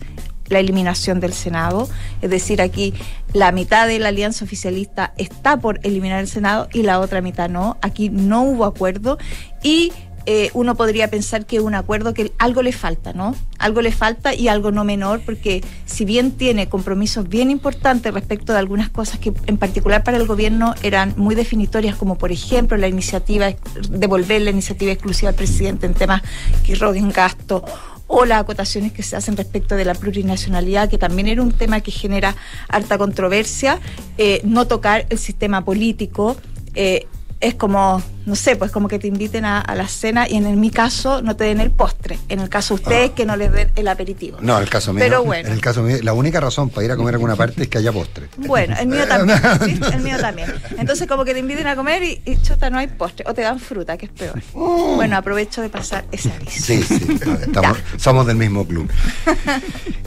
[0.49, 1.89] la eliminación del Senado,
[2.21, 2.93] es decir, aquí
[3.33, 7.49] la mitad de la alianza oficialista está por eliminar el Senado y la otra mitad
[7.49, 7.77] no.
[7.81, 9.17] Aquí no hubo acuerdo
[9.61, 9.91] y
[10.29, 13.33] eh, uno podría pensar que un acuerdo que algo le falta, ¿no?
[13.59, 18.51] Algo le falta y algo no menor, porque si bien tiene compromisos bien importantes respecto
[18.51, 22.75] de algunas cosas que en particular para el gobierno eran muy definitorias, como por ejemplo
[22.75, 23.53] la iniciativa,
[23.89, 26.21] devolver la iniciativa exclusiva al presidente en temas
[26.65, 27.63] que roguen gasto
[28.07, 31.79] o las acotaciones que se hacen respecto de la plurinacionalidad, que también era un tema
[31.79, 32.35] que genera
[32.67, 33.79] harta controversia,
[34.17, 36.35] eh, no tocar el sistema político.
[36.75, 37.07] eh,
[37.39, 40.47] es como, no sé, pues como que te inviten a, a la cena y en,
[40.47, 42.17] el- mi caso no te den el postre.
[42.29, 44.39] En el caso de ustedes, que no les den el aperitivo.
[44.41, 45.03] No, el caso mío.
[45.03, 45.47] Pero bueno.
[45.47, 47.67] En el caso mío, la única razón para ir a comer a alguna parte es
[47.67, 48.27] que haya postre.
[48.37, 49.39] Bueno, el mío también.
[49.63, 49.79] ¿sí?
[49.93, 50.51] El mío también.
[50.79, 53.23] Entonces, como que te inviten a comer y, y chuta, no hay postre.
[53.29, 54.41] O te dan fruta, que es peor.
[54.53, 56.63] Bueno, aprovecho de pasar ese aviso.
[56.63, 57.19] Sí, sí.
[57.45, 58.89] estamos- somos del mismo club.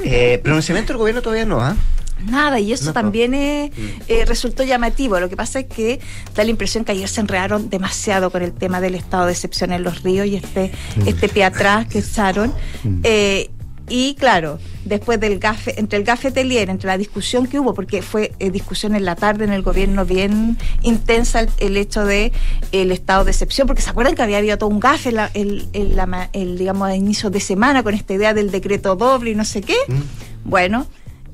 [0.03, 1.76] Eh, pronunciamiento del gobierno todavía no, ¿ah?
[2.27, 3.71] Nada, y eso No, también Mm.
[4.09, 5.18] eh, resultó llamativo.
[5.21, 6.01] Lo que pasa es que
[6.35, 9.73] da la impresión que ayer se enredaron demasiado con el tema del estado de excepción
[9.73, 11.09] en los ríos y este, Mm.
[11.09, 12.53] este pie atrás que echaron.
[13.05, 13.51] Eh,
[13.93, 18.03] y claro, después del gafe, entre el gafe telier, entre la discusión que hubo, porque
[18.03, 22.31] fue eh, discusión en la tarde en el gobierno bien intensa el, el hecho de
[22.71, 25.31] el estado de excepción, porque se acuerdan que había habido todo un gafe en la-
[25.35, 28.95] el, el- la ma- el, digamos a inicio de semana con esta idea del decreto
[28.95, 29.75] doble y no sé qué.
[30.45, 30.87] Bueno,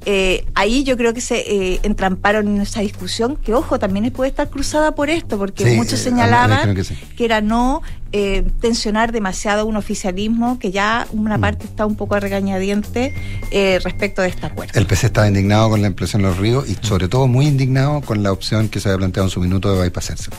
[0.07, 1.38] eh, ahí yo creo que se
[1.74, 5.76] eh, entramparon en esa discusión, que ojo, también puede estar cruzada por esto, porque Sí,
[5.76, 6.94] muchos señalaban que sí.
[7.16, 7.82] que era no
[8.12, 11.18] eh, tensionar demasiado un oficialismo, que ya Mm.
[11.20, 13.12] una parte está un poco a regañadiente
[13.50, 14.72] eh, respecto de este acuerdo.
[14.78, 18.00] El PC estaba indignado con la impresión de los ríos y sobre todo muy indignado
[18.00, 20.30] con la opción que se había planteado en su minuto de bypassarse.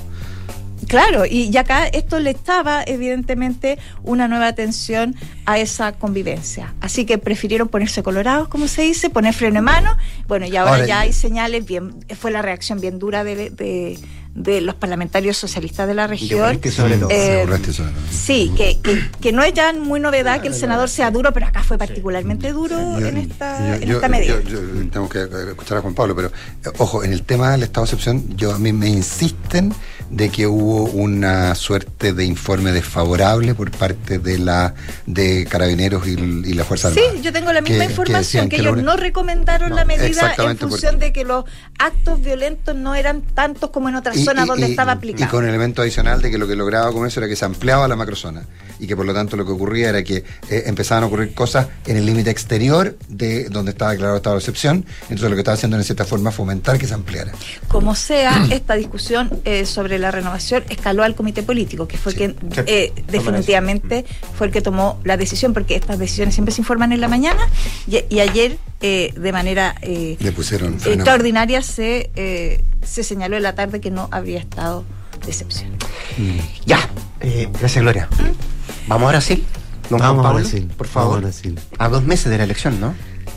[0.88, 5.16] Claro, y, y acá esto le estaba evidentemente una nueva atención
[5.46, 6.74] a esa convivencia.
[6.82, 9.98] Así que prefirieron ponerse colorados, como se dice, poner freno en mano.
[10.28, 14.00] Bueno, y ahora, Ahora, ya hay señales bien, fue la reacción bien dura de, de-
[14.38, 16.42] de los parlamentarios socialistas de la región.
[16.42, 17.10] Urresti sobre todo.
[17.12, 17.90] Eh, sobre.
[18.12, 21.48] Sí, que, que, que no es ya muy novedad que el senador sea duro, pero
[21.48, 24.40] acá fue particularmente duro en esta, en Yo- esta medida.
[24.44, 27.64] yo- yo- tengo que escuchar a Juan Pablo, pero eh, ojo, en el tema del
[27.64, 29.74] estado de excepción, yo a mí me insisten
[30.12, 34.74] de que hubo una suerte de informe desfavorable por parte de la
[35.08, 37.22] de carabineros y, y la Fuerza Sí, Armada.
[37.22, 40.58] yo tengo la misma Que- información, que, que ellos lo- no recomendaron la medida en
[40.58, 41.44] función de que los
[41.80, 45.32] actos violentos no eran tantos como en otras Y- y- donde y- estaba Y aplicado.
[45.32, 47.88] con el elemento adicional de que lo que lograba con eso era que se ampliaba
[47.88, 48.44] la macrozona
[48.80, 50.18] y que por lo tanto lo que ocurría era que
[50.50, 54.40] eh, empezaban a ocurrir cosas en el límite exterior de donde estaba declarado estado de
[54.40, 54.86] excepción.
[55.04, 57.32] Entonces lo que estaba haciendo en cierta forma fomentar que se ampliara.
[57.68, 62.36] Como sea, esta discusión eh, sobre la renovación escaló al comité político, que fue quien
[62.68, 64.06] eh, definitivamente
[64.38, 67.42] fue el que tomó la decisión, porque estas decisiones siempre se informan en la mañana
[67.88, 70.96] y, y ayer eh, de manera eh, Le pusieron freno.
[70.96, 74.84] extraordinaria se, eh, se señaló en la tarde que no habría estado
[75.26, 75.72] de excepción.
[76.66, 76.80] Ya,
[77.22, 78.08] eh, gracias Gloria.
[78.88, 79.44] ¿Vamos a Brasil?
[79.90, 81.18] Don Vamos Juan a Pablo, Brasil, por vamos favor.
[81.18, 81.60] a Brasil.
[81.78, 82.94] A dos meses de la elección, ¿no?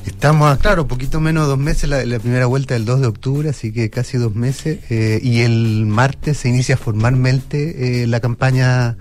[0.07, 3.07] Estamos, a, claro, poquito menos de dos meses, la, la primera vuelta del 2 de
[3.07, 4.78] octubre, así que casi dos meses.
[4.91, 8.97] eh, y el martes se inicia formalmente eh, la campaña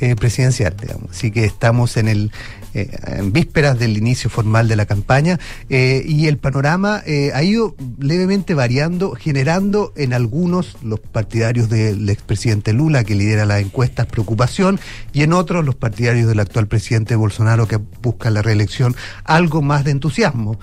[0.00, 1.10] eh, presidencial, digamos.
[1.10, 2.32] Así que estamos en el
[2.74, 5.38] eh, en vísperas del inicio formal de la campaña
[5.70, 12.10] eh, y el panorama eh, ha ido levemente variando, generando en algunos los partidarios del
[12.10, 14.80] expresidente Lula que lidera las encuestas preocupación
[15.12, 19.84] y en otros los partidarios del actual presidente Bolsonaro que busca la reelección algo más
[19.84, 20.58] de entusiasmo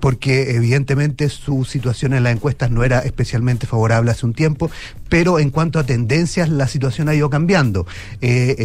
[0.00, 4.70] porque evidentemente su situación en las encuestas no era especialmente favorable hace un tiempo
[5.10, 7.86] pero en cuanto a tendencias la situación ha ido cambiando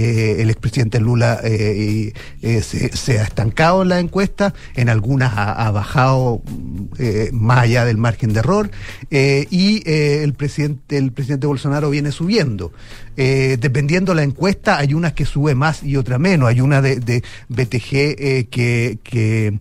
[0.05, 5.71] eh, el expresidente Lula eh, eh, se, ha estancado en la encuesta, en algunas ha,
[5.71, 8.69] bajado mm, eh, más allá del margen de error,
[9.09, 12.71] y el presidente, el presidente Bolsonaro viene subiendo.
[13.15, 16.49] Dependiendo la encuesta, hay unas que sube más y otra menos.
[16.49, 19.59] Hay una de, de BTG que,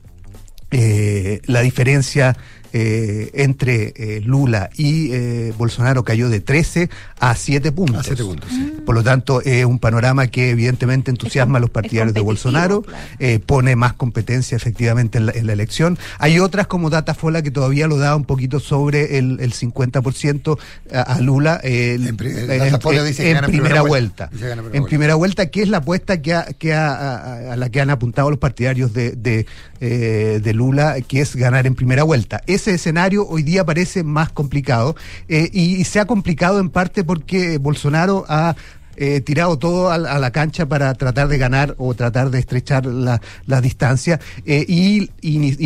[1.46, 2.36] la diferencia
[2.76, 8.00] eh, entre eh, Lula y eh, Bolsonaro cayó de 13 a 7 puntos.
[8.00, 8.74] A siete puntos, sí.
[8.84, 12.84] Por lo tanto, es un panorama que evidentemente entusiasma a los partidarios de Bolsonaro,
[13.20, 15.98] eh, pone más competencia efectivamente en la, en la elección.
[16.18, 20.58] Hay otras como Datafola que todavía lo da un poquito sobre el, el 50%
[20.92, 22.16] a, a Lula el- en,
[22.58, 24.26] Datafolha en- dice que en gana en primera vuelta.
[24.26, 24.28] vuelta.
[24.32, 25.46] Dice que gana en primera vuelta.
[25.46, 28.38] que es la apuesta que, ha- que ha- a, a la que han apuntado los
[28.40, 29.46] partidarios de, de,
[29.80, 32.42] eh, de Lula, que es ganar en primera vuelta.
[32.64, 34.96] Ese escenario hoy día parece más complicado
[35.28, 38.56] eh, y, y se ha complicado en parte porque Bolsonaro ha
[38.96, 43.20] eh, tirado todo a, la- cancha para tratar de ganar o tratar de estrechar la,
[43.46, 45.10] la distancia eh, y,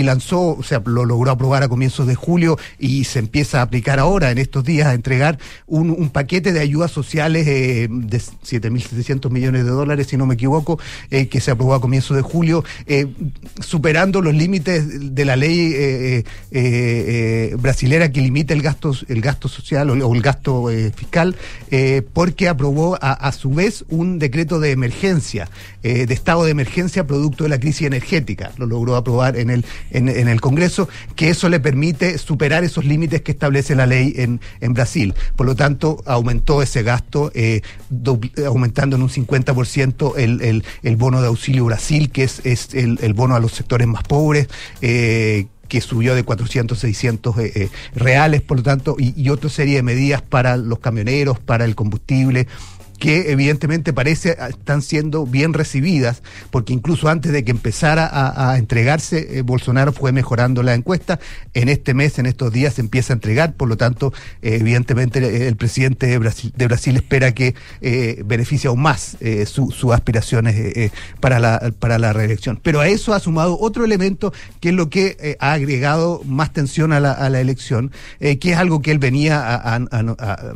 [0.02, 3.98] lanzó, o sea, lo logró aprobar a comienzos de julio y se empieza a aplicar
[3.98, 9.30] ahora en estos días a entregar un, un paquete de ayudas sociales eh, de 7.700
[9.30, 10.78] millones de dólares, si no me equivoco,
[11.10, 13.06] eh, que se aprobó a comienzos de julio, eh,
[13.60, 16.24] superando los límites de la ley
[17.58, 21.36] brasilera que limita el gasto, el gasto social o, o el gasto fiscal,
[22.12, 25.48] porque aprobó a, a su vez un decreto de emergencia,
[25.82, 28.52] eh, de estado de emergencia producto de la crisis energética.
[28.56, 32.84] Lo logró aprobar en el, en, en el Congreso, que eso le permite superar esos
[32.84, 35.14] límites que establece la ley en, en Brasil.
[35.36, 37.62] Por lo tanto, aumentó ese gasto, eh,
[38.46, 42.98] aumentando en un 50% el, el, el bono de auxilio Brasil, que es, es el,
[43.02, 44.48] el bono a los sectores más pobres.
[44.80, 49.76] eh, que subió de 400 600 eh, eh, reales, por lo tanto, y otra serie
[49.76, 52.48] de medidas para los camioneros, para el combustible,
[52.98, 58.58] que evidentemente parece ah, están siendo bien recibidas, porque incluso antes de que empezara a,
[58.58, 61.20] entregarse, eh, Bolsonaro fue mejorando la encuesta.
[61.54, 65.48] En este mes, en estos días, se empieza a entregar, por lo tanto, eh, evidentemente
[65.48, 70.72] el presidente de Brasil, espera que eh, beneficie aún más eh, su- sus aspiraciones eh,
[70.74, 70.90] eh,
[71.20, 72.58] para, la, para la reelección.
[72.62, 76.92] Pero a eso ha sumado otro elemento que es lo que ha agregado más tensión
[76.92, 79.78] a la, a la elección, que es algo que él venía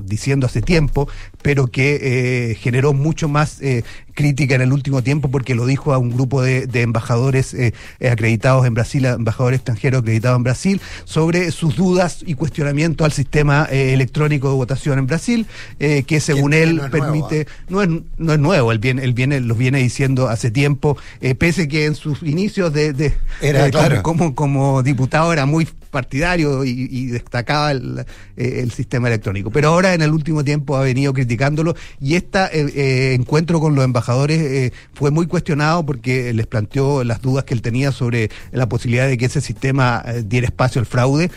[0.05, 1.09] diciendo hace tiempo,
[1.43, 3.83] pero que eh, generó mucho más eh,
[4.15, 7.73] crítica en el último tiempo porque lo dijo a un grupo de, de embajadores eh,
[8.01, 13.13] eh, acreditados en Brasil, embajadores extranjeros acreditados en Brasil, sobre sus dudas y cuestionamientos al
[13.13, 15.47] sistema eh, electrónico de votación en Brasil,
[15.79, 19.13] que según él no es nuevo, permite, no, es, no es nuevo, él viene, él
[19.15, 20.97] viene, los viene diciendo hace tiempo,
[21.39, 24.03] pese que en sus inicios de, de- Era, claro.
[24.03, 28.05] como, como diputado era muy partidario y, y destacaba el,
[28.37, 29.51] eh, el sistema electrónico.
[29.53, 34.41] Pero ahora en el último tiempo ha venido criticándolo y este encuentro con los embajadores
[34.41, 39.07] eh, fue muy cuestionado porque les planteó las dudas que él tenía sobre la posibilidad
[39.07, 41.31] de que ese sistema eh, diera espacio al fraude.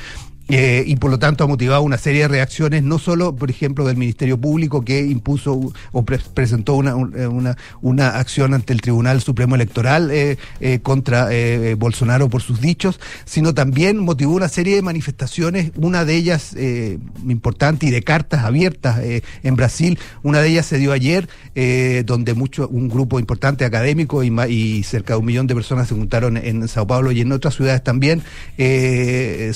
[0.48, 3.86] Eh, y por lo tanto ha motivado una serie de reacciones, no solo, por ejemplo,
[3.86, 9.22] del Ministerio Público que impuso o pre presentó una, una, una, acción ante el Tribunal
[9.22, 14.76] Supremo Electoral eh, eh, contra eh, Bolsonaro por sus dichos, sino también motivó una serie
[14.76, 20.40] de manifestaciones, una de ellas eh, importante y de cartas abiertas eh, en Brasil, una
[20.42, 25.14] de ellas se dio ayer, eh, donde mucho, un grupo importante académico y, y cerca
[25.14, 28.22] de un millón de personas se juntaron en Sao Paulo y en otras ciudades también,
[28.58, 29.52] eh,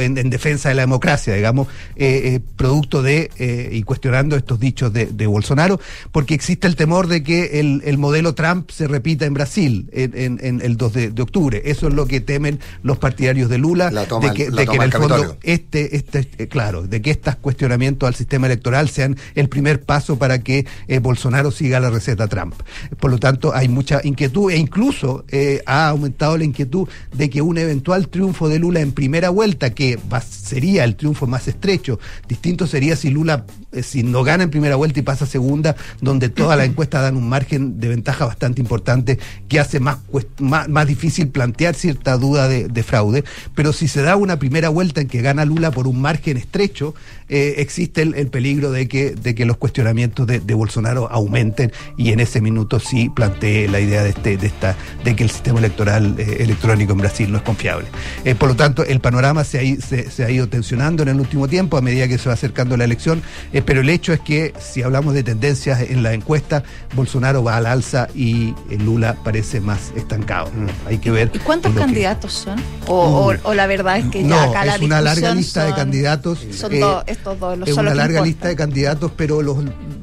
[0.00, 4.58] en, en defensa de la democracia, digamos, eh, eh, producto de eh, y cuestionando estos
[4.58, 5.80] dichos de, de Bolsonaro,
[6.12, 10.60] porque existe el temor de que el, el modelo Trump se repita en Brasil en,
[10.62, 11.62] el 2 de, de octubre.
[11.64, 14.76] Eso es lo que temen los partidarios de Lula, La toma- de que, de que
[14.76, 19.48] en el fondo este, este, claro, de que estos cuestionamientos al sistema electoral sean el
[19.48, 20.66] primer paso para que
[21.02, 22.54] Bolsonaro siga la receta Trump.
[22.98, 25.24] Por lo tanto, hay mucha inquietud e incluso
[25.66, 29.98] ha aumentado la inquietud de que un eventual triunfo de Lula en primera vuelta, que
[30.12, 31.98] va- sería el triunfo más estrecho,
[32.28, 35.76] distinto sería si Lula, eh, si no gana en primera vuelta y pasa a segunda,
[36.00, 39.98] donde todas las encuestas dan un margen de ventaja bastante importante que hace más,
[40.38, 43.24] más, más difícil plantear cierta duda de, de fraude.
[43.54, 46.94] Pero si se da una primera vuelta en que gana Lula por un margen estrecho,
[47.28, 51.72] eh, existe el, el peligro de que, de que los cuestionamientos de, de Bolsonaro aumenten
[51.96, 55.30] y en ese minuto sí plantee la idea de, este, de, esta, de que el
[55.30, 57.86] sistema electoral eh, electrónico en Brasil no es confiable.
[58.24, 61.20] Eh, por lo tanto, el panorama se ha, se, se ha ido tensionando en el
[61.20, 63.22] último tiempo a medida que se va acercando la elección,
[63.52, 66.62] eh, pero el hecho es que si hablamos de tendencias en la encuesta,
[66.94, 70.50] Bolsonaro va al alza y eh, Lula parece más estancado.
[70.86, 71.30] Hay que ver.
[71.34, 72.60] ¿Y cuántos que- candidatos son?
[72.86, 72.94] O,
[73.32, 75.74] o- o la verdad es que ya no, acá la es una larga lista de
[75.74, 76.46] candidatos.
[76.52, 78.24] Son eh, dos- estos dos, los es una larga importan.
[78.24, 79.58] lista de candidatos, pero los,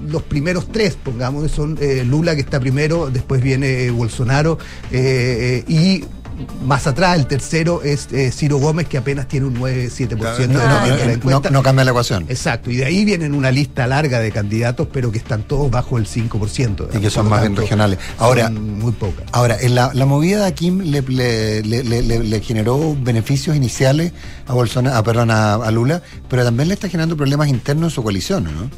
[0.07, 4.57] los primeros tres, pongamos, son eh, Lula que está primero, después viene Bolsonaro
[4.91, 6.05] eh, eh, y
[6.65, 10.59] más atrás el tercero es eh, Ciro Gómez que apenas tiene un 9-7% de, No,
[10.59, 10.85] la-
[11.41, 12.25] de no, cambia la ecuación.
[12.29, 15.97] Exacto, y de ahí vienen una lista larga de candidatos, pero que están todos bajo
[15.97, 16.87] el 5%.
[16.95, 17.99] Y que son más bien regionales.
[18.17, 19.25] Ahora, muy pocas.
[19.31, 23.55] Ahora, en la, la movida de Kim le, le- le- le- le- le generó beneficios
[23.55, 24.11] iniciales
[24.47, 27.95] a Bolsonaro, a, perdón, a, a Lula, pero también le está generando problemas internos en
[27.95, 28.69] su coalición, ¿no?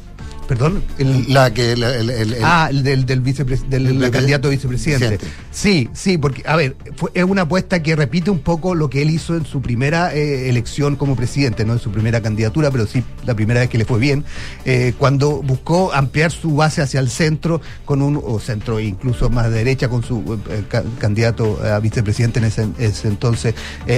[0.48, 0.82] Perdón,
[1.28, 4.46] la que el, el- el- el- ah, el del, del, vicepres- del, El- el- candidato
[4.46, 5.08] a vicepresidente.
[5.18, 5.36] Presidente.
[5.50, 9.02] Sí, sí, porque, a ver, fue- es una apuesta que repite un poco lo que
[9.02, 12.86] él hizo en su primera eh, elección como presidente, no en su primera candidatura, pero
[12.86, 14.24] sí la primera vez que le fue bien,
[14.64, 19.50] eh, cuando buscó ampliar su base hacia el centro, con un, o centro incluso más
[19.50, 23.54] derecha, con su eh, ca- candidato a vicepresidente en ese, ese entonces,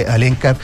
[0.07, 0.57] Alencar.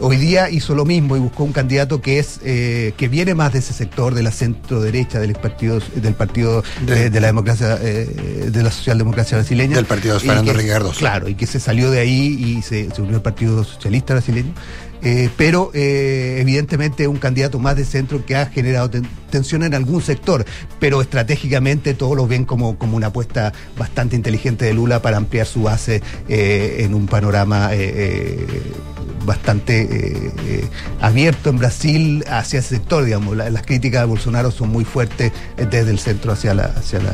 [0.00, 3.52] Hoy día hizo lo mismo y buscó un candidato que es eh, que viene más
[3.52, 7.28] de ese sector, de la centro derecha, del partido, del partido De- eh, de la
[7.28, 9.76] democracia, eh, de la socialdemocracia brasileña.
[9.76, 10.98] Del partido de Fernando que- Cardoso.
[10.98, 12.26] Claro, y que se salió de ahí
[12.58, 14.52] y se, se unió al Partido Socialista brasileño.
[15.00, 19.62] Eh, pero eh, evidentemente es un candidato más de centro que ha generado ten- tensión
[19.62, 20.44] en algún sector,
[20.80, 25.46] pero estratégicamente todos lo ven como, como una apuesta bastante inteligente de Lula para ampliar
[25.46, 27.70] su base eh, en un panorama
[29.28, 30.64] bastante eh, eh,
[31.00, 33.36] abierto en Brasil hacia ese sector, digamos.
[33.36, 36.98] La- las críticas de Bolsonaro son muy fuertes eh, desde el centro hacia la, hacia
[36.98, 37.12] la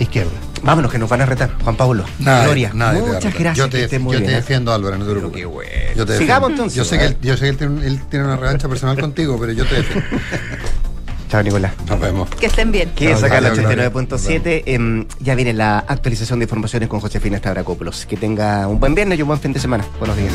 [0.00, 0.32] izquierda.
[0.64, 1.50] Vámonos, que nos van a retar.
[1.62, 3.56] Juan Pablo, Gloria, muchas gracias.
[3.56, 4.34] Yo te, yo te ¿eh?
[4.36, 5.96] defiendo, Álvaro, no te preocupes.
[5.96, 6.76] Yo te Sigamos entonces.
[6.76, 9.36] Yo sé que, él, yo sé que él, tiene, él tiene una revancha personal contigo,
[9.40, 10.06] pero yo te defiendo.
[11.32, 11.72] Chao, Nicolás.
[11.88, 12.28] Nos vemos.
[12.28, 12.90] Que estén bien.
[12.94, 13.90] Que acá la chao, Gloria.
[13.90, 14.62] 89.7.
[14.66, 18.04] em, ya viene la actualización de informaciones con Josefina Stavrakopoulos.
[18.04, 19.82] Que tenga un buen viernes y un buen fin de semana.
[19.98, 20.30] Buenos días.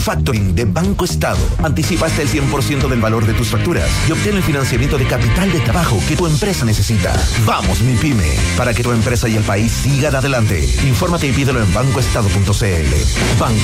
[0.00, 4.36] Factoring de Banco Estado, anticipa hasta el 100% del valor de tus facturas y obtén
[4.36, 7.14] el financiamiento de capital de trabajo que tu empresa necesita.
[7.44, 10.68] Vamos, mi pyme, para que tu empresa y el país sigan adelante.
[10.86, 13.38] Infórmate y pídelo en bancoestado.cl.
[13.38, 13.58] Banco